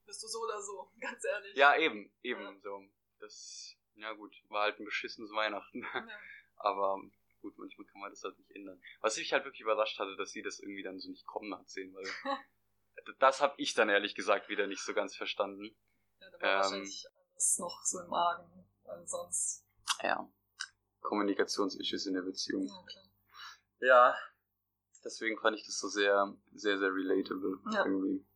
[0.07, 1.55] Bist du so oder so, ganz ehrlich.
[1.55, 2.61] Ja, eben, eben, ja.
[2.61, 2.85] so.
[3.21, 5.83] Das ja gut, war halt ein beschissenes Weihnachten.
[5.83, 6.09] Ja.
[6.57, 7.01] Aber
[7.41, 8.81] gut, manchmal kann man das halt nicht ändern.
[9.01, 11.69] Was mich halt wirklich überrascht hatte, dass sie das irgendwie dann so nicht kommen hat
[11.69, 12.05] sehen, weil
[13.19, 15.77] das habe ich dann ehrlich gesagt wieder nicht so ganz verstanden.
[16.21, 19.65] Ja, da war ähm, wahrscheinlich alles noch so im Magen, weil sonst.
[20.03, 20.31] Ja.
[21.01, 22.67] Kommunikationsissues in der Beziehung.
[22.67, 23.05] Ja, klar.
[23.81, 24.19] Ja,
[25.05, 27.85] deswegen fand ich das so sehr, sehr, sehr relatable ja.
[27.85, 28.27] irgendwie.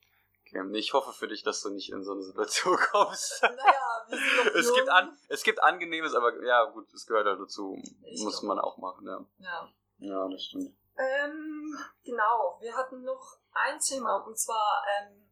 [0.55, 0.78] Okay.
[0.78, 3.42] Ich hoffe für dich, dass du nicht in so eine Situation kommst.
[3.42, 7.26] Naja, wir sind doch es gibt an, Es gibt angenehmes, aber ja, gut, es gehört
[7.26, 7.80] halt dazu.
[8.05, 9.24] Ich Muss man auch machen, ja.
[9.38, 9.72] Ja.
[9.98, 10.74] Ja, das stimmt.
[10.98, 15.22] Ähm, genau, wir hatten noch ein Thema und zwar, ähm,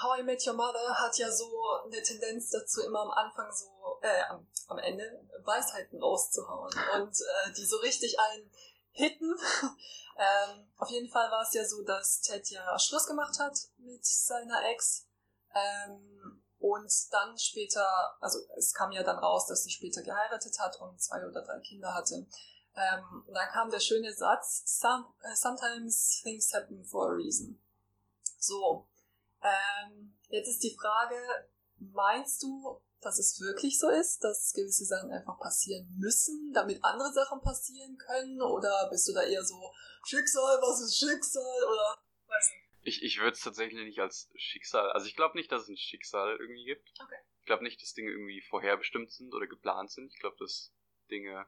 [0.00, 1.46] How I Met Your Mother hat ja so
[1.84, 7.52] eine Tendenz dazu, immer am Anfang so, äh, am, am Ende Weisheiten rauszuhauen und äh,
[7.52, 8.50] die so richtig ein
[8.92, 9.34] hitten.
[10.16, 14.04] ähm, auf jeden Fall war es ja so, dass Ted ja Schluss gemacht hat mit
[14.04, 15.06] seiner Ex.
[15.54, 17.86] Ähm, und dann später,
[18.20, 21.58] also es kam ja dann raus, dass sie später geheiratet hat und zwei oder drei
[21.60, 22.26] Kinder hatte.
[22.76, 27.58] Ähm, und dann kam der schöne Satz, Some, uh, sometimes things happen for a reason.
[28.38, 28.86] So,
[29.42, 31.16] ähm, jetzt ist die Frage,
[31.78, 37.12] meinst du, dass es wirklich so ist, dass gewisse Sachen einfach passieren müssen, damit andere
[37.12, 38.40] Sachen passieren können?
[38.42, 39.72] Oder bist du da eher so,
[40.06, 41.64] Schicksal, was ist Schicksal?
[41.64, 41.98] Oder
[42.28, 42.70] weiß nicht.
[42.82, 45.76] Ich, ich würde es tatsächlich nicht als Schicksal, also ich glaube nicht, dass es ein
[45.76, 46.88] Schicksal irgendwie gibt.
[47.02, 47.16] Okay.
[47.40, 50.12] Ich glaube nicht, dass Dinge irgendwie vorherbestimmt sind oder geplant sind.
[50.12, 50.72] Ich glaube, dass
[51.10, 51.46] Dinge,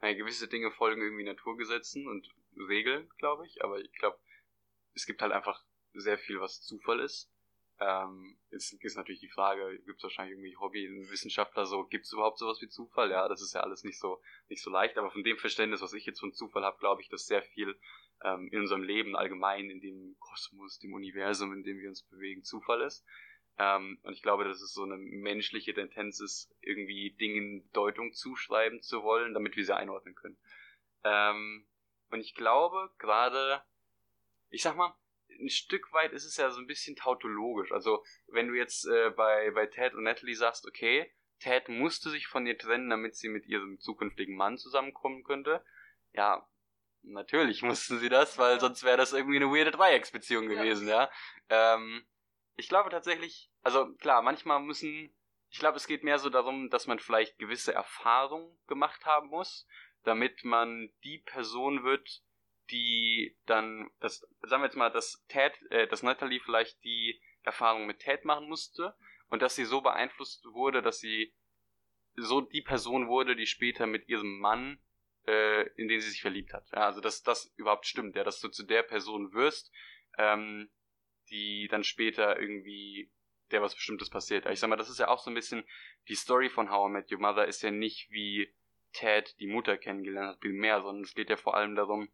[0.00, 2.28] naja, gewisse Dinge folgen irgendwie Naturgesetzen und
[2.68, 3.62] Regeln, glaube ich.
[3.62, 4.18] Aber ich glaube,
[4.94, 7.30] es gibt halt einfach sehr viel, was Zufall ist.
[7.80, 12.38] Ähm, jetzt ist natürlich die Frage, gibt es wahrscheinlich irgendwie Hobbywissenschaftler so, gibt es überhaupt
[12.38, 13.10] sowas wie Zufall?
[13.10, 15.92] Ja, das ist ja alles nicht so nicht so leicht, aber von dem Verständnis, was
[15.92, 17.76] ich jetzt von Zufall habe, glaube ich, dass sehr viel
[18.22, 22.44] ähm, in unserem Leben allgemein, in dem Kosmos, dem Universum, in dem wir uns bewegen,
[22.44, 23.04] Zufall ist.
[23.58, 28.82] Ähm, und ich glaube, dass es so eine menschliche Tendenz ist, irgendwie Dingen Deutung zuschreiben
[28.82, 30.36] zu wollen, damit wir sie einordnen können.
[31.04, 31.66] Ähm,
[32.10, 33.62] und ich glaube, gerade,
[34.50, 34.94] ich sag mal,
[35.38, 37.72] ein Stück weit ist es ja so ein bisschen tautologisch.
[37.72, 42.26] Also, wenn du jetzt äh, bei, bei Ted und Natalie sagst, okay, Ted musste sich
[42.26, 45.64] von ihr trennen, damit sie mit ihrem zukünftigen Mann zusammenkommen könnte.
[46.12, 46.48] Ja,
[47.02, 51.10] natürlich mussten sie das, weil sonst wäre das irgendwie eine weirde Dreiecksbeziehung gewesen, ja.
[51.50, 51.74] ja.
[51.74, 52.06] Ähm,
[52.56, 55.14] ich glaube tatsächlich, also klar, manchmal müssen,
[55.50, 59.66] ich glaube, es geht mehr so darum, dass man vielleicht gewisse Erfahrungen gemacht haben muss,
[60.04, 62.22] damit man die Person wird,
[62.70, 67.86] die dann, das, sagen wir jetzt mal, dass Ted, äh, dass Natalie vielleicht die Erfahrung
[67.86, 68.94] mit Ted machen musste
[69.28, 71.34] und dass sie so beeinflusst wurde, dass sie
[72.16, 74.78] so die Person wurde, die später mit ihrem Mann,
[75.26, 76.66] äh, in den sie sich verliebt hat.
[76.72, 79.72] Ja, also dass das überhaupt stimmt, ja, dass du zu der Person wirst,
[80.18, 80.70] ähm,
[81.30, 83.10] die dann später irgendwie
[83.50, 84.46] der was Bestimmtes passiert.
[84.46, 85.64] Ich sag mal, das ist ja auch so ein bisschen
[86.08, 88.54] die Story von How I Met Your Mother ist ja nicht wie
[88.92, 92.08] Ted die Mutter kennengelernt hat, viel mehr, sondern es geht ja vor allem darum,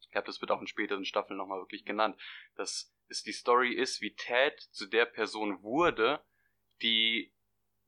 [0.00, 2.20] ich glaube, das wird auch in späteren Staffeln nochmal wirklich genannt,
[2.56, 6.22] dass es die Story ist, wie Ted zu der Person wurde,
[6.82, 7.32] die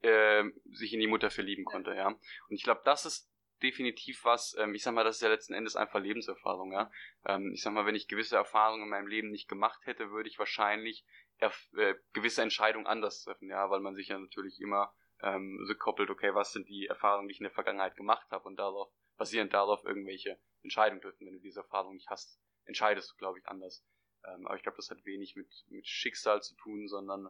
[0.02, 2.08] äh, sich in die Mutter verlieben konnte, ja.
[2.08, 3.30] Und ich glaube, das ist
[3.62, 6.90] definitiv was, ähm, ich sag mal, das ist ja letzten Endes einfach Lebenserfahrung, ja.
[7.24, 10.28] Ähm, ich sag mal, wenn ich gewisse Erfahrungen in meinem Leben nicht gemacht hätte, würde
[10.28, 11.04] ich wahrscheinlich
[11.38, 14.92] äh, gewisse Entscheidungen anders treffen, ja, weil man sich ja natürlich immer
[15.22, 18.56] ähm, rückkoppelt, okay, was sind die Erfahrungen, die ich in der Vergangenheit gemacht habe und
[18.56, 21.26] darauf, basierend darauf irgendwelche Entscheidungen treffen.
[21.26, 23.84] Wenn du diese Erfahrung nicht hast, entscheidest du, glaube ich, anders.
[24.24, 27.28] Ähm, aber ich glaube, das hat wenig mit, mit Schicksal zu tun, sondern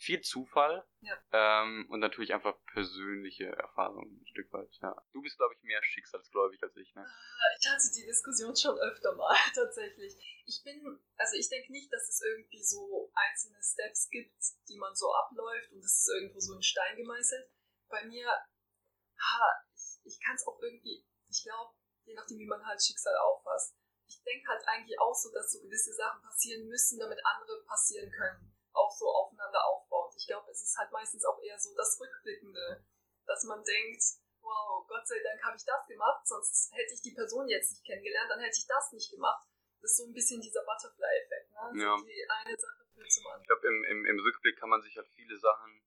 [0.00, 1.14] viel Zufall ja.
[1.32, 4.74] ähm, und natürlich einfach persönliche Erfahrungen ein Stück weit.
[4.80, 4.96] Ja.
[5.12, 6.94] Du bist, glaube ich, mehr schicksalsgläubig als ich.
[6.94, 7.04] Ne?
[7.04, 10.16] Ah, ich hatte die Diskussion schon öfter mal tatsächlich.
[10.46, 14.94] Ich bin, also ich denke nicht, dass es irgendwie so einzelne Steps gibt, die man
[14.94, 17.50] so abläuft und das ist irgendwo so in Stein gemeißelt.
[17.90, 21.74] Bei mir, ha, ich, ich kann es auch irgendwie, ich glaube,
[22.10, 23.74] je nachdem, wie man halt Schicksal auffasst.
[24.06, 28.10] Ich denke halt eigentlich auch so, dass so gewisse Sachen passieren müssen, damit andere passieren
[28.10, 28.52] können.
[28.72, 30.12] Auch so aufeinander aufbauen.
[30.16, 32.84] Ich glaube, es ist halt meistens auch eher so das Rückblickende,
[33.26, 34.02] dass man denkt,
[34.42, 37.84] wow, Gott sei Dank habe ich das gemacht, sonst hätte ich die Person jetzt nicht
[37.84, 39.46] kennengelernt, dann hätte ich das nicht gemacht.
[39.80, 41.82] Das ist so ein bisschen dieser Butterfly-Effekt, ne?
[41.82, 41.96] Ja.
[42.02, 43.42] Die eine Sache führt zum anderen.
[43.42, 45.82] Ich glaube, im, im, im Rückblick kann man sich halt viele Sachen,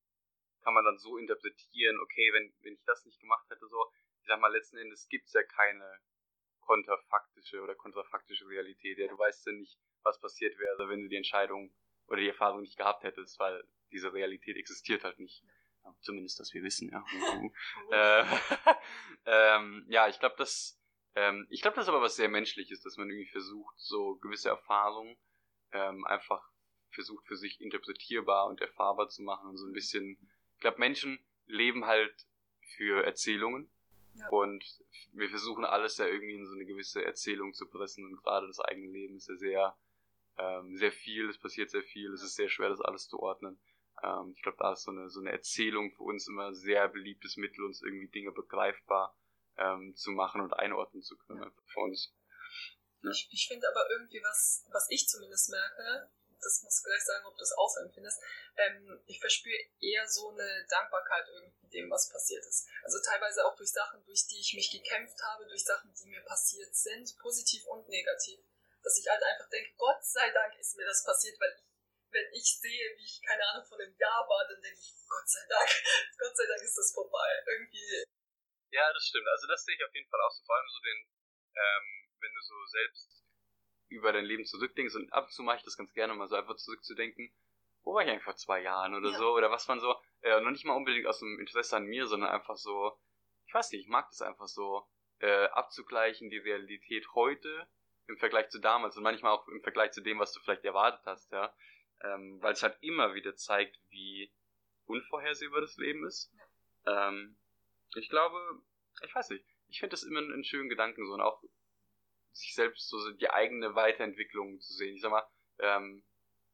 [0.61, 4.27] kann man dann so interpretieren, okay, wenn, wenn ich das nicht gemacht hätte, so, ich
[4.27, 5.99] sag mal, letzten Endes gibt es ja keine
[6.65, 8.97] kontrafaktische oder kontrafaktische Realität.
[8.97, 11.73] Ja, du weißt ja nicht, was passiert wäre, wenn du die Entscheidung
[12.07, 15.43] oder die Erfahrung nicht gehabt hättest, weil diese Realität existiert halt nicht.
[15.83, 17.03] Ja, zumindest, dass wir wissen, ja.
[17.91, 18.25] äh,
[19.25, 20.79] ähm, ja, ich glaube, das,
[21.15, 24.49] ähm, ich glaube, das ist aber was sehr Menschliches, dass man irgendwie versucht, so gewisse
[24.49, 25.17] Erfahrungen
[25.71, 26.49] ähm, einfach
[26.91, 30.17] versucht für sich interpretierbar und erfahrbar zu machen und so ein bisschen.
[30.55, 32.27] Ich glaube, Menschen leben halt
[32.75, 33.69] für Erzählungen
[34.13, 34.27] ja.
[34.29, 34.63] Und
[35.11, 38.59] wir versuchen alles ja irgendwie in so eine gewisse Erzählung zu pressen und gerade das
[38.59, 39.77] eigene Leben ist ja sehr,
[40.37, 43.59] ähm, sehr viel, es passiert sehr viel, es ist sehr schwer, das alles zu ordnen.
[44.01, 46.87] Ähm, ich glaube, da ist so eine, so eine Erzählung für uns immer ein sehr
[46.89, 49.17] beliebtes Mittel, uns irgendwie Dinge begreifbar
[49.57, 51.51] ähm, zu machen und einordnen zu können ja.
[51.65, 52.13] für uns.
[53.01, 53.11] Ja.
[53.11, 56.09] Ich, ich finde aber irgendwie was, was ich zumindest merke,
[56.43, 58.21] das muss ich gleich sagen, ob du das auch so empfindest,
[58.57, 62.67] ähm, ich verspüre eher so eine Dankbarkeit irgendwie dem, was passiert ist.
[62.83, 66.21] Also teilweise auch durch Sachen, durch die ich mich gekämpft habe, durch Sachen, die mir
[66.21, 68.39] passiert sind, positiv und negativ.
[68.83, 71.63] Dass ich halt einfach denke, Gott sei Dank ist mir das passiert, weil ich,
[72.11, 75.27] wenn ich sehe, wie ich, keine Ahnung, von einem Jahr war, dann denke ich, Gott
[75.27, 75.69] sei Dank,
[76.19, 77.43] Gott sei Dank ist das vorbei.
[77.47, 78.03] Irgendwie.
[78.71, 79.27] Ja, das stimmt.
[79.27, 80.43] Also das sehe ich auf jeden Fall auch so.
[80.45, 80.99] Vor allem so den,
[81.55, 81.85] ähm,
[82.19, 83.23] wenn du so selbst
[83.93, 86.35] über dein Leben zurückdenkst und ab und zu mache ich das ganz gerne mal so
[86.35, 87.31] einfach zurückzudenken,
[87.83, 89.17] wo war ich eigentlich vor zwei Jahren oder ja.
[89.17, 92.07] so, oder was man so, äh, noch nicht mal unbedingt aus dem Interesse an mir,
[92.07, 92.97] sondern einfach so,
[93.47, 94.87] ich weiß nicht, ich mag das einfach so,
[95.19, 97.67] äh, abzugleichen, die Realität heute
[98.07, 101.01] im Vergleich zu damals und manchmal auch im Vergleich zu dem, was du vielleicht erwartet
[101.05, 101.53] hast, ja.
[102.01, 104.31] Ähm, weil es halt immer wieder zeigt, wie
[104.85, 106.31] unvorhersehbar das Leben ist.
[106.85, 107.07] Ja.
[107.07, 107.37] Ähm,
[107.95, 108.37] ich glaube,
[109.01, 111.41] ich weiß nicht, ich finde das immer einen schönen Gedanken so und auch
[112.33, 114.95] sich selbst so die eigene Weiterentwicklung zu sehen.
[114.95, 115.25] Ich sag mal,
[115.59, 116.03] ähm,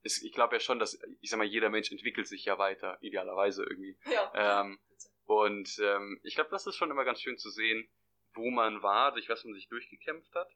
[0.03, 2.97] ist, ich glaube ja schon, dass, ich sag mal, jeder Mensch entwickelt sich ja weiter,
[3.01, 3.97] idealerweise irgendwie.
[4.11, 4.61] Ja.
[4.61, 4.79] Ähm,
[5.25, 7.87] und ähm, ich glaube, das ist schon immer ganz schön zu sehen,
[8.33, 10.49] wo man war, durch was man sich durchgekämpft hat.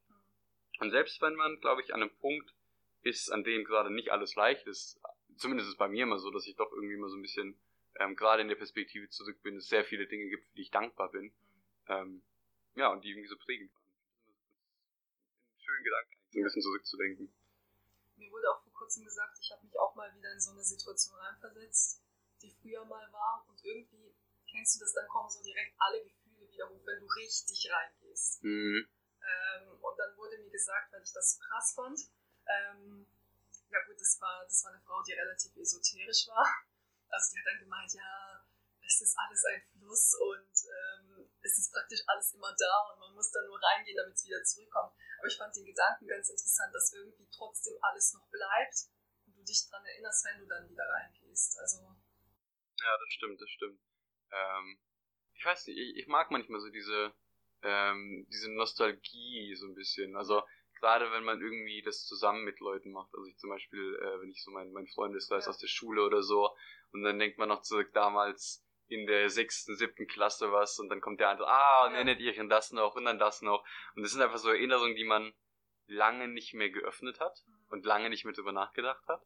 [0.80, 2.54] Und selbst wenn man, glaube ich, an einem Punkt
[3.04, 5.00] ist, an dem gerade nicht alles leicht ist,
[5.38, 7.60] zumindest ist es bei mir immer so, dass ich doch irgendwie immer so ein bisschen,
[8.00, 10.72] ähm, gerade in der Perspektive zurück bin, es sehr viele Dinge gibt, für die ich
[10.72, 11.34] dankbar bin.
[11.88, 12.24] Ähm,
[12.76, 13.83] ja, und die irgendwie so prägend waren.
[15.84, 17.34] Gedanken, so ein bisschen zurückzudenken.
[18.16, 20.64] Mir wurde auch vor kurzem gesagt, ich habe mich auch mal wieder in so eine
[20.64, 22.02] Situation reinversetzt,
[22.42, 23.46] die früher mal war.
[23.48, 24.16] Und irgendwie,
[24.50, 28.44] kennst du das, dann kommen so direkt alle Gefühle wieder hoch, wenn du richtig reingehst.
[28.44, 28.88] Mhm.
[29.24, 32.00] Ähm, und dann wurde mir gesagt, weil ich das so krass fand,
[32.46, 33.08] ähm,
[33.70, 36.46] ja gut, das war, das war eine Frau, die relativ esoterisch war.
[37.10, 38.46] Also die hat dann gemeint, ja,
[38.86, 43.14] es ist alles ein Fluss und ähm, es ist praktisch alles immer da und man
[43.14, 44.83] muss da nur reingehen, damit es wieder zurückkommt.
[45.24, 48.76] Aber ich fand den Gedanken ganz interessant, dass irgendwie trotzdem alles noch bleibt
[49.26, 51.58] und du dich daran erinnerst, wenn du dann wieder reingehst.
[51.62, 51.80] Also.
[52.76, 53.80] Ja, das stimmt, das stimmt.
[54.34, 54.80] Ähm,
[55.34, 57.14] ich weiß nicht, ich, ich mag manchmal so diese,
[57.62, 60.18] ähm, diese Nostalgie so ein bisschen.
[60.18, 60.44] Also
[60.82, 63.16] gerade wenn man irgendwie das zusammen mit Leuten macht.
[63.16, 65.52] Also ich zum Beispiel, äh, wenn ich so mein, mein Freundeskreis ja.
[65.52, 66.54] aus der Schule oder so,
[66.92, 71.02] und dann denkt man noch zurück damals in der sechsten, siebten Klasse was und dann
[71.02, 71.98] kommt der andere, ah, und ja.
[71.98, 73.66] erinnert ihr an das noch und dann das noch.
[73.96, 75.34] Und das sind einfach so Erinnerungen, die man
[75.88, 77.66] lange nicht mehr geöffnet hat mhm.
[77.70, 79.22] und lange nicht mehr drüber nachgedacht hat.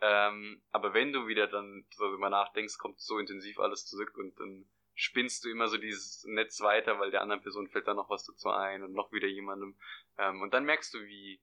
[0.00, 4.68] Ähm, aber wenn du wieder dann darüber nachdenkst, kommt so intensiv alles zurück und dann
[4.94, 8.24] spinnst du immer so dieses Netz weiter, weil der anderen Person fällt dann noch was
[8.24, 9.78] dazu ein und noch wieder jemandem.
[10.18, 11.40] Ähm, und dann merkst du, wie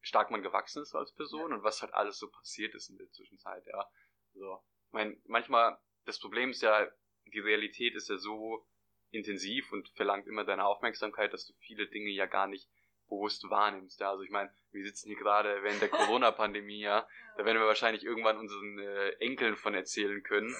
[0.00, 1.56] stark man gewachsen ist als Person ja.
[1.56, 3.86] und was halt alles so passiert ist in der Zwischenzeit, ja.
[4.34, 4.62] So.
[4.88, 6.86] Ich meine, manchmal, das Problem ist ja,
[7.26, 8.66] die Realität ist ja so
[9.10, 12.68] intensiv und verlangt immer deine Aufmerksamkeit, dass du viele Dinge ja gar nicht
[13.08, 14.00] bewusst wahrnimmst.
[14.00, 17.06] Ja, also ich meine, wir sitzen hier gerade während der Corona-Pandemie, ja,
[17.36, 20.54] da werden wir wahrscheinlich irgendwann unseren äh, Enkeln von erzählen können,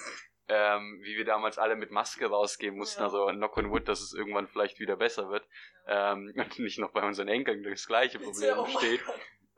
[0.49, 3.01] ähm, wie wir damals alle mit Maske rausgehen mussten.
[3.01, 3.07] Ja.
[3.07, 5.47] Also knock on wood, dass es irgendwann vielleicht wieder besser wird.
[5.87, 6.13] Ja.
[6.13, 9.01] Ähm, und nicht noch bei unseren Enkeln das gleiche Problem oh steht.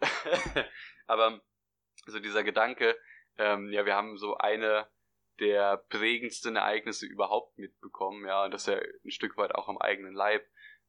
[1.06, 1.40] Aber
[2.06, 2.96] so dieser Gedanke,
[3.38, 4.86] ähm, ja, wir haben so eine
[5.40, 10.46] der prägendsten Ereignisse überhaupt mitbekommen, ja, das ja ein Stück weit auch am eigenen Leib.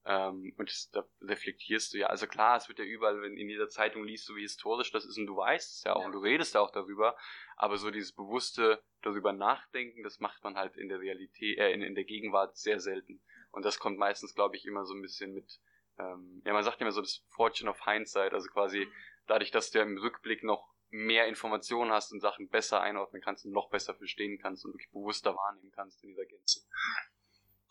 [0.07, 3.49] Ähm, und das, da reflektierst du ja, also klar, es wird ja überall, wenn in
[3.49, 6.05] jeder Zeitung liest du, wie historisch das ist und du weißt es ja auch ja.
[6.05, 7.17] und du redest ja auch darüber,
[7.57, 11.81] aber so dieses bewusste darüber nachdenken, das macht man halt in der Realität, äh, in,
[11.81, 13.19] in der Gegenwart sehr selten.
[13.51, 15.59] Und das kommt meistens, glaube ich, immer so ein bisschen mit,
[15.97, 18.91] ähm, ja, man sagt immer so das Fortune of Hindsight, also quasi mhm.
[19.25, 23.51] dadurch, dass du im Rückblick noch mehr Informationen hast und Sachen besser einordnen kannst und
[23.51, 26.61] noch besser verstehen kannst und wirklich bewusster wahrnehmen kannst in dieser Gänze.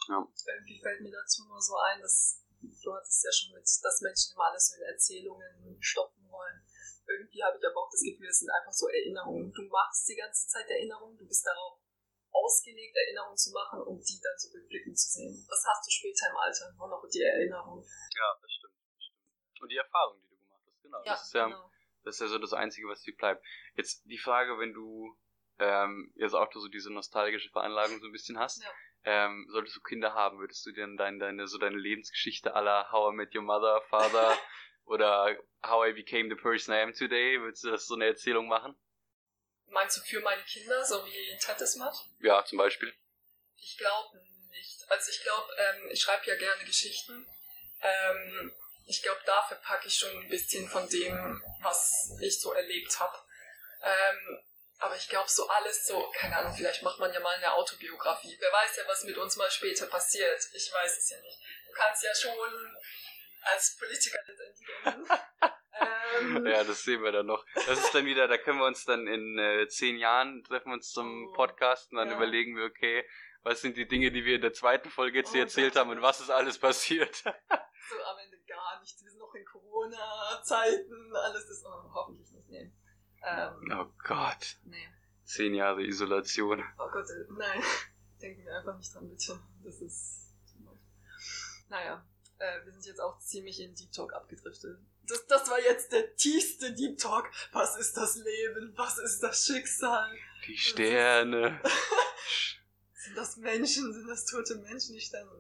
[0.08, 0.20] Ja.
[0.20, 4.34] Irgendwie fällt mir dazu nur so ein, dass du hattest ja schon mit, dass Menschen
[4.34, 6.60] immer alles in Erzählungen stoppen wollen.
[7.08, 9.52] Irgendwie habe ich aber auch das Gefühl, es sind einfach so Erinnerungen.
[9.52, 11.80] Du machst die ganze Zeit Erinnerungen, du bist darauf
[12.32, 15.46] ausgelegt, Erinnerungen zu machen und die dann so rückblickend zu sehen.
[15.48, 17.80] Das hast du später im Alter, nur noch die Erinnerung.
[17.80, 19.62] Ja, das stimmt, das stimmt.
[19.62, 20.98] Und die Erfahrung, die du gemacht hast, genau.
[21.04, 21.70] Ja, das ist ja, genau.
[22.04, 23.44] Das ist ja so das Einzige, was dir bleibt.
[23.74, 25.16] Jetzt die Frage, wenn du
[25.58, 28.70] ähm, jetzt auch so diese nostalgische Veranlagung so ein bisschen hast, ja.
[29.04, 33.12] ähm, solltest du Kinder haben, würdest du dir deine, deine, so deine Lebensgeschichte aller How
[33.12, 34.38] I Met Your Mother, Father
[34.84, 38.48] oder How I Became the Person I Am Today, würdest du das so eine Erzählung
[38.48, 38.76] machen?
[39.66, 42.04] Meinst du für meine Kinder, so wie Ted es macht?
[42.20, 42.92] Ja, zum Beispiel.
[43.56, 44.18] Ich glaube
[44.50, 44.90] nicht.
[44.90, 47.26] Also ich glaube, ähm, ich schreibe ja gerne Geschichten.
[47.80, 48.52] Ähm,
[48.86, 53.16] ich glaube, dafür packe ich schon ein bisschen von dem, was ich so erlebt habe.
[53.82, 54.38] Ähm,
[54.78, 58.36] aber ich glaube, so alles so, keine Ahnung, vielleicht macht man ja mal eine Autobiografie.
[58.38, 60.40] Wer weiß ja, was mit uns mal später passiert.
[60.52, 61.38] Ich weiß es ja nicht.
[61.66, 62.76] Du kannst ja schon
[63.42, 64.18] als Politiker
[66.20, 67.44] ähm, ja, das sehen wir dann noch.
[67.54, 70.74] Das ist dann wieder, da können wir uns dann in äh, zehn Jahren treffen wir
[70.74, 72.16] uns zum oh, Podcast und dann ja.
[72.16, 73.06] überlegen wir, okay,
[73.42, 75.80] was sind die Dinge, die wir in der zweiten Folge jetzt oh, hier erzählt Gott.
[75.80, 77.24] haben und was ist alles passiert.
[77.88, 79.02] so am Ende gar nichts.
[79.02, 82.48] Wir sind noch in Corona-Zeiten, alles ist oh, hoffentlich nicht.
[82.48, 82.72] Nee.
[83.22, 84.56] Ähm, oh Gott.
[84.64, 84.88] Nee.
[85.24, 86.62] Zehn Jahre Isolation.
[86.78, 87.62] Oh Gott, äh, nein.
[88.20, 89.38] Denken wir einfach nicht dran, bitte.
[89.62, 90.20] Das ist.
[91.68, 92.06] Naja,
[92.38, 94.78] äh, wir sind jetzt auch ziemlich in Deep Talk abgedriftet.
[95.06, 97.30] Das, das war jetzt der tiefste Deep Talk.
[97.52, 98.72] Was ist das Leben?
[98.76, 100.14] Was ist das Schicksal?
[100.46, 101.60] Die Sterne.
[102.94, 103.92] sind das Menschen?
[103.92, 104.94] Sind das tote Menschen?
[104.94, 105.30] Die Sterne?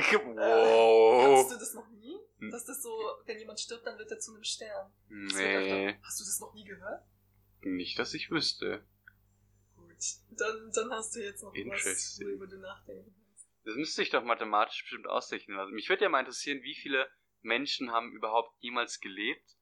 [0.00, 1.24] Wow.
[1.24, 2.16] Äh, hast du das noch nie?
[2.38, 2.50] Hm.
[2.50, 2.90] Dass das so,
[3.26, 4.92] wenn jemand stirbt, dann wird er zu einem Stern.
[5.08, 5.98] Nee.
[6.02, 7.04] Hast du das noch nie gehört?
[7.62, 8.86] Nicht, dass ich wüsste.
[9.74, 9.96] Gut.
[10.30, 13.48] Dann, dann hast du jetzt noch was, worüber du nachdenken kannst.
[13.64, 15.74] Das müsste ich doch mathematisch bestimmt ausrechnen lassen.
[15.74, 17.08] Mich würde ja mal interessieren, wie viele
[17.42, 19.56] Menschen haben überhaupt jemals gelebt?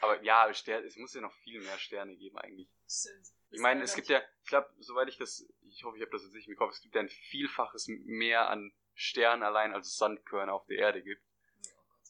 [0.00, 2.68] Aber ja, es muss ja noch viel mehr Sterne geben eigentlich.
[2.88, 3.26] Stimmt.
[3.50, 6.24] Ich meine, es gibt ja, ich glaube, soweit ich das, ich hoffe, ich habe das
[6.24, 10.54] jetzt nicht im Kopf, es gibt ja ein Vielfaches mehr an Sternen allein, als Sandkörner
[10.54, 11.22] auf der Ende gibt.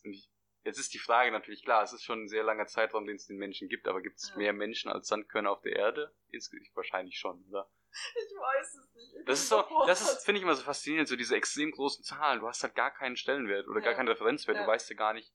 [0.05, 0.31] Und ich,
[0.65, 3.27] Jetzt ist die Frage natürlich klar, es ist schon ein sehr langer Zeitraum, den es
[3.27, 4.37] den Menschen gibt, aber gibt es ja.
[4.37, 6.15] mehr Menschen als Sandkörner auf der Erde?
[6.31, 7.71] Insgesamt wahrscheinlich schon, oder?
[7.93, 9.15] Ich weiß es nicht.
[9.15, 12.03] Ich das ist so, das ist, finde ich immer so faszinierend, so diese extrem großen
[12.03, 12.41] Zahlen.
[12.41, 13.85] Du hast halt gar keinen Stellenwert oder ja.
[13.85, 14.57] gar keinen Referenzwert.
[14.57, 14.65] Ja.
[14.65, 15.33] Du weißt ja gar nicht,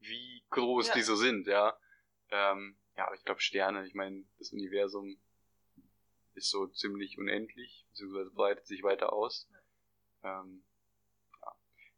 [0.00, 1.78] wie groß die so sind, ja.
[2.30, 5.18] Ähm, ja, aber ich glaube Sterne, ich meine, das Universum
[6.34, 9.48] ist so ziemlich unendlich, beziehungsweise breitet sich weiter aus.
[10.24, 10.64] Ähm,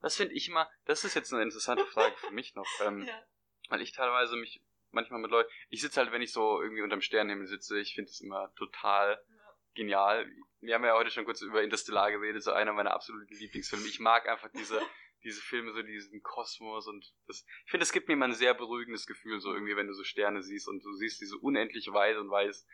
[0.01, 3.23] das finde ich immer, das ist jetzt eine interessante Frage für mich noch, ähm, ja.
[3.69, 7.01] weil ich teilweise mich manchmal mit Leuten, ich sitze halt, wenn ich so irgendwie unterm
[7.01, 9.37] Sternenhimmel sitze, ich finde es immer total ja.
[9.75, 10.31] genial.
[10.61, 13.87] Wir haben ja heute schon kurz über Interstellar geredet, so einer meiner absoluten Lieblingsfilme.
[13.87, 14.81] Ich mag einfach diese,
[15.25, 18.55] diese Filme, so diesen Kosmos und das, ich finde, es gibt mir immer ein sehr
[18.55, 22.21] beruhigendes Gefühl, so irgendwie, wenn du so Sterne siehst und du siehst diese unendliche Weise
[22.21, 22.67] und weißt,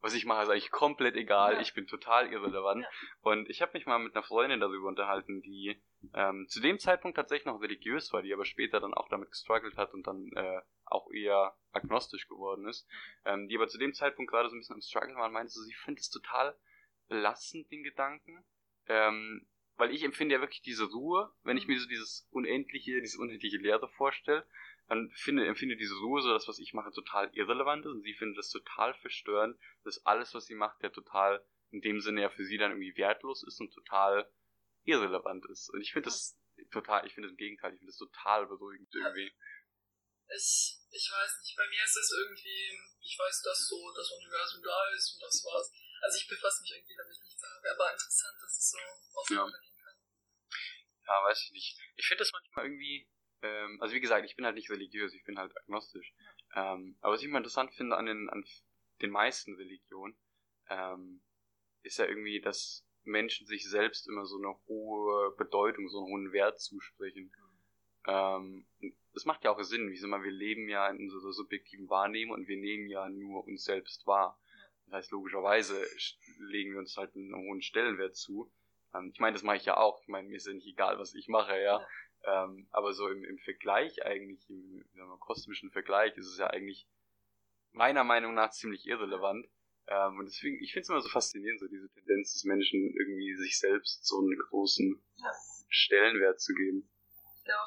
[0.00, 1.54] was ich mache, ist eigentlich komplett egal.
[1.54, 1.60] Ja.
[1.60, 2.82] Ich bin total irrelevant.
[2.82, 2.88] Ja.
[3.22, 5.80] Und ich habe mich mal mit einer Freundin darüber unterhalten, die
[6.14, 9.76] ähm, zu dem Zeitpunkt tatsächlich noch religiös war, die aber später dann auch damit gestruggelt
[9.76, 12.88] hat und dann äh, auch eher agnostisch geworden ist.
[13.24, 15.52] Ähm, die aber zu dem Zeitpunkt gerade so ein bisschen am Struggle war und meinte
[15.52, 16.56] so, sie findet es total
[17.08, 18.44] belastend, den Gedanken.
[18.86, 19.46] Ähm,
[19.76, 21.74] weil ich empfinde ja wirklich diese Ruhe, wenn ich mhm.
[21.74, 24.46] mir so dieses unendliche, diese unendliche Leere vorstelle
[24.90, 28.14] dann finde, empfinde diese Ruhe so, das, was ich mache, total irrelevant ist und sie
[28.14, 32.28] findet das total verstörend, dass alles, was sie macht, ja total in dem Sinne ja
[32.28, 34.26] für sie dann irgendwie wertlos ist und total
[34.82, 35.70] irrelevant ist.
[35.70, 36.36] Und ich finde das
[36.72, 39.30] total, ich finde das im Gegenteil, ich finde das total beruhigend irgendwie.
[40.34, 44.60] Ich, ich weiß nicht, bei mir ist es irgendwie, ich weiß, dass so das Universum
[44.62, 45.70] da ist und das war's.
[46.02, 48.78] Also ich befasse mich irgendwie damit nicht, aber interessant, dass es so
[49.14, 49.84] auseinandergehen ja.
[49.84, 49.96] kann.
[51.06, 51.78] Ja, weiß ich nicht.
[51.94, 53.06] Ich finde das manchmal irgendwie,
[53.42, 56.14] ähm, also wie gesagt, ich bin halt nicht religiös, ich bin halt agnostisch.
[56.54, 58.44] Ähm, aber was ich immer interessant finde an den, an
[59.02, 60.16] den meisten Religionen,
[60.68, 61.20] ähm,
[61.82, 66.32] ist ja irgendwie, dass Menschen sich selbst immer so eine hohe Bedeutung, so einen hohen
[66.32, 67.32] Wert zusprechen.
[68.06, 68.66] Ähm,
[69.12, 72.34] das macht ja auch Sinn, wie sag mal, wir leben ja in unserer subjektiven Wahrnehmung
[72.34, 74.38] und wir nehmen ja nur uns selbst wahr.
[74.86, 75.84] Das heißt, logischerweise
[76.38, 78.52] legen wir uns halt einen hohen Stellenwert zu.
[78.94, 80.00] Ähm, ich meine, das mache ich ja auch.
[80.02, 81.84] Ich meine, mir ist ja nicht egal, was ich mache, ja.
[82.24, 86.86] Ähm, aber so im, im Vergleich eigentlich, im, im kosmischen Vergleich, ist es ja eigentlich
[87.72, 89.46] meiner Meinung nach ziemlich irrelevant.
[89.86, 93.34] Ähm, und deswegen, ich finde es immer so faszinierend, so diese Tendenz des Menschen, irgendwie
[93.36, 95.02] sich selbst so einen großen.
[95.70, 96.90] Stellenwert zu geben.
[97.46, 97.64] Ja,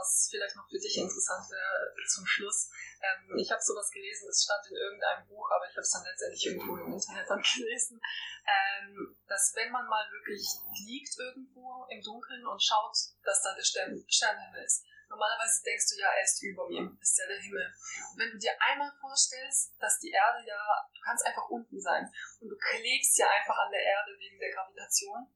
[0.00, 2.72] was vielleicht noch für dich interessant wäre zum Schluss.
[3.00, 6.04] Ähm, ich habe sowas gelesen, das stand in irgendeinem Buch, aber ich habe es dann
[6.04, 8.00] letztendlich irgendwo im Internet dann gelesen,
[8.48, 10.44] ähm, dass wenn man mal wirklich
[10.88, 16.00] liegt irgendwo im Dunkeln und schaut, dass da der Stern, Sternenhimmel ist, normalerweise denkst du
[16.00, 17.66] ja, er ist über mir, ist ja der Himmel.
[18.14, 20.60] Und wenn du dir einmal vorstellst, dass die Erde ja,
[20.94, 22.08] du kannst einfach unten sein
[22.40, 25.26] und du klebst ja einfach an der Erde wegen der Gravitation,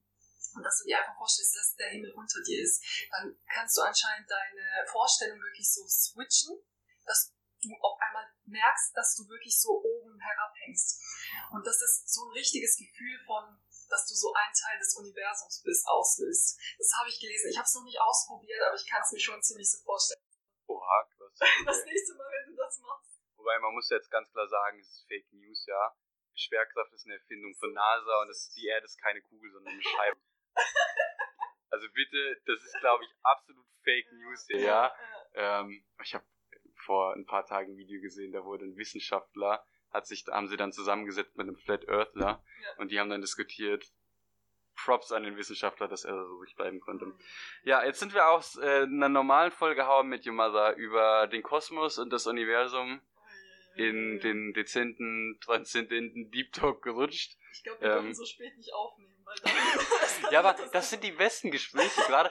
[0.54, 3.82] und dass du dir einfach vorstellst, dass der Himmel unter dir ist, dann kannst du
[3.82, 6.58] anscheinend deine Vorstellung wirklich so switchen,
[7.04, 11.02] dass du auf einmal merkst, dass du wirklich so oben herabhängst.
[11.52, 15.62] Und das ist so ein richtiges Gefühl von, dass du so ein Teil des Universums
[15.62, 16.58] bist, auslöst.
[16.78, 17.50] Das habe ich gelesen.
[17.50, 20.20] Ich habe es noch nicht ausprobiert, aber ich kann es mir schon ziemlich so vorstellen.
[20.66, 21.32] Oha, krass.
[21.66, 23.20] Das nächste Mal, wenn du das machst.
[23.36, 25.94] Wobei man muss jetzt ganz klar sagen, es ist Fake News, ja.
[26.34, 29.82] Schwerkraft ist eine Erfindung von NASA und das, die Erde ist keine Kugel, sondern eine
[29.82, 30.18] Scheibe.
[31.70, 34.94] also bitte, das ist glaube ich absolut Fake News hier, ja.
[35.34, 36.24] Ähm, ich habe
[36.84, 40.56] vor ein paar Tagen ein Video gesehen, da wurde ein Wissenschaftler, hat sich, haben sie
[40.56, 42.74] dann zusammengesetzt mit einem Flat Earthler ja.
[42.78, 43.84] und die haben dann diskutiert,
[44.76, 47.12] Props an den Wissenschaftler, dass er so ruhig bleiben konnte.
[47.62, 51.26] Ja, jetzt sind wir aus äh, einer normalen Folge How I Met Your Mother über
[51.26, 53.00] den Kosmos und das Universum
[53.76, 57.36] in den dezenten, transzendenten Deep Talk gerutscht.
[57.52, 59.13] Ich glaube, wir ähm, so spät nicht aufnehmen,
[60.30, 62.30] Ja, aber das sind die besten Gespräche, gerade,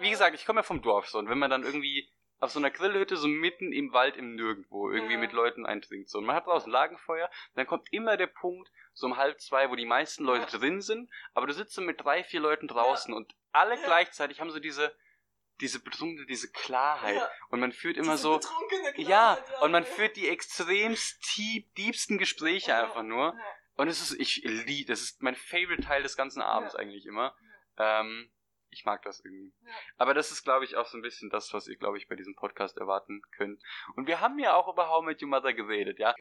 [0.00, 2.10] wie gesagt, ich komme ja vom Dorf so, und wenn man dann irgendwie
[2.40, 5.18] auf so einer Grillhütte so mitten im Wald im Nirgendwo irgendwie ja.
[5.18, 6.08] mit Leuten eintrinkt.
[6.08, 6.18] So.
[6.18, 9.76] Und man hat draußen Lagenfeuer, dann kommt immer der Punkt, so um halb zwei, wo
[9.76, 10.58] die meisten Leute ja.
[10.58, 13.16] drin sind, aber du sitzt so mit drei, vier Leuten draußen ja.
[13.16, 14.94] und alle gleichzeitig haben so diese,
[15.60, 17.20] diese betrunkene, diese Klarheit.
[17.50, 18.40] Und man führt immer diese so,
[18.96, 23.36] ja, und man führt die extremst tief, diebsten Gespräche einfach nur.
[23.78, 27.36] Und es ist, ich liebe, das ist mein favorite Teil des ganzen Abends eigentlich immer.
[27.76, 28.28] Ähm,
[28.70, 29.54] ich mag das irgendwie.
[29.64, 29.72] Ja.
[29.98, 32.16] Aber das ist, glaube ich, auch so ein bisschen das, was ihr, glaube ich, bei
[32.16, 33.62] diesem Podcast erwarten könnt.
[33.94, 36.12] Und wir haben ja auch über How Met Your Mother geredet, ja?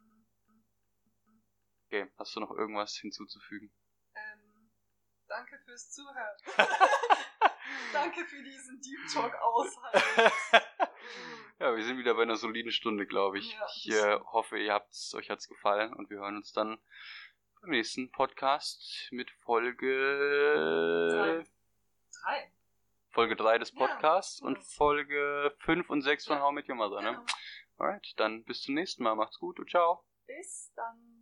[1.87, 3.73] Okay, hast du noch irgendwas hinzuzufügen?
[4.13, 4.69] Ähm,
[5.27, 6.37] danke fürs Zuhören.
[7.91, 10.31] danke für diesen Deep Talk Aushalt.
[11.59, 13.51] ja, wir sind wieder bei einer soliden Stunde, glaube ich.
[13.51, 16.77] Ja, ich äh, hoffe, ihr habt's, euch hat's gefallen und wir hören uns dann
[17.61, 21.43] beim nächsten Podcast mit Folge
[22.21, 22.51] Drei.
[23.09, 27.01] Folge 3 des Podcasts ja, und Folge 5 und 6 von How Met Your Mother,
[27.01, 27.13] ne?
[27.13, 27.25] Genau.
[27.77, 29.15] Alright, dann bis zum nächsten Mal.
[29.15, 30.03] Macht's gut und ciao.
[30.27, 31.16] Bis dann.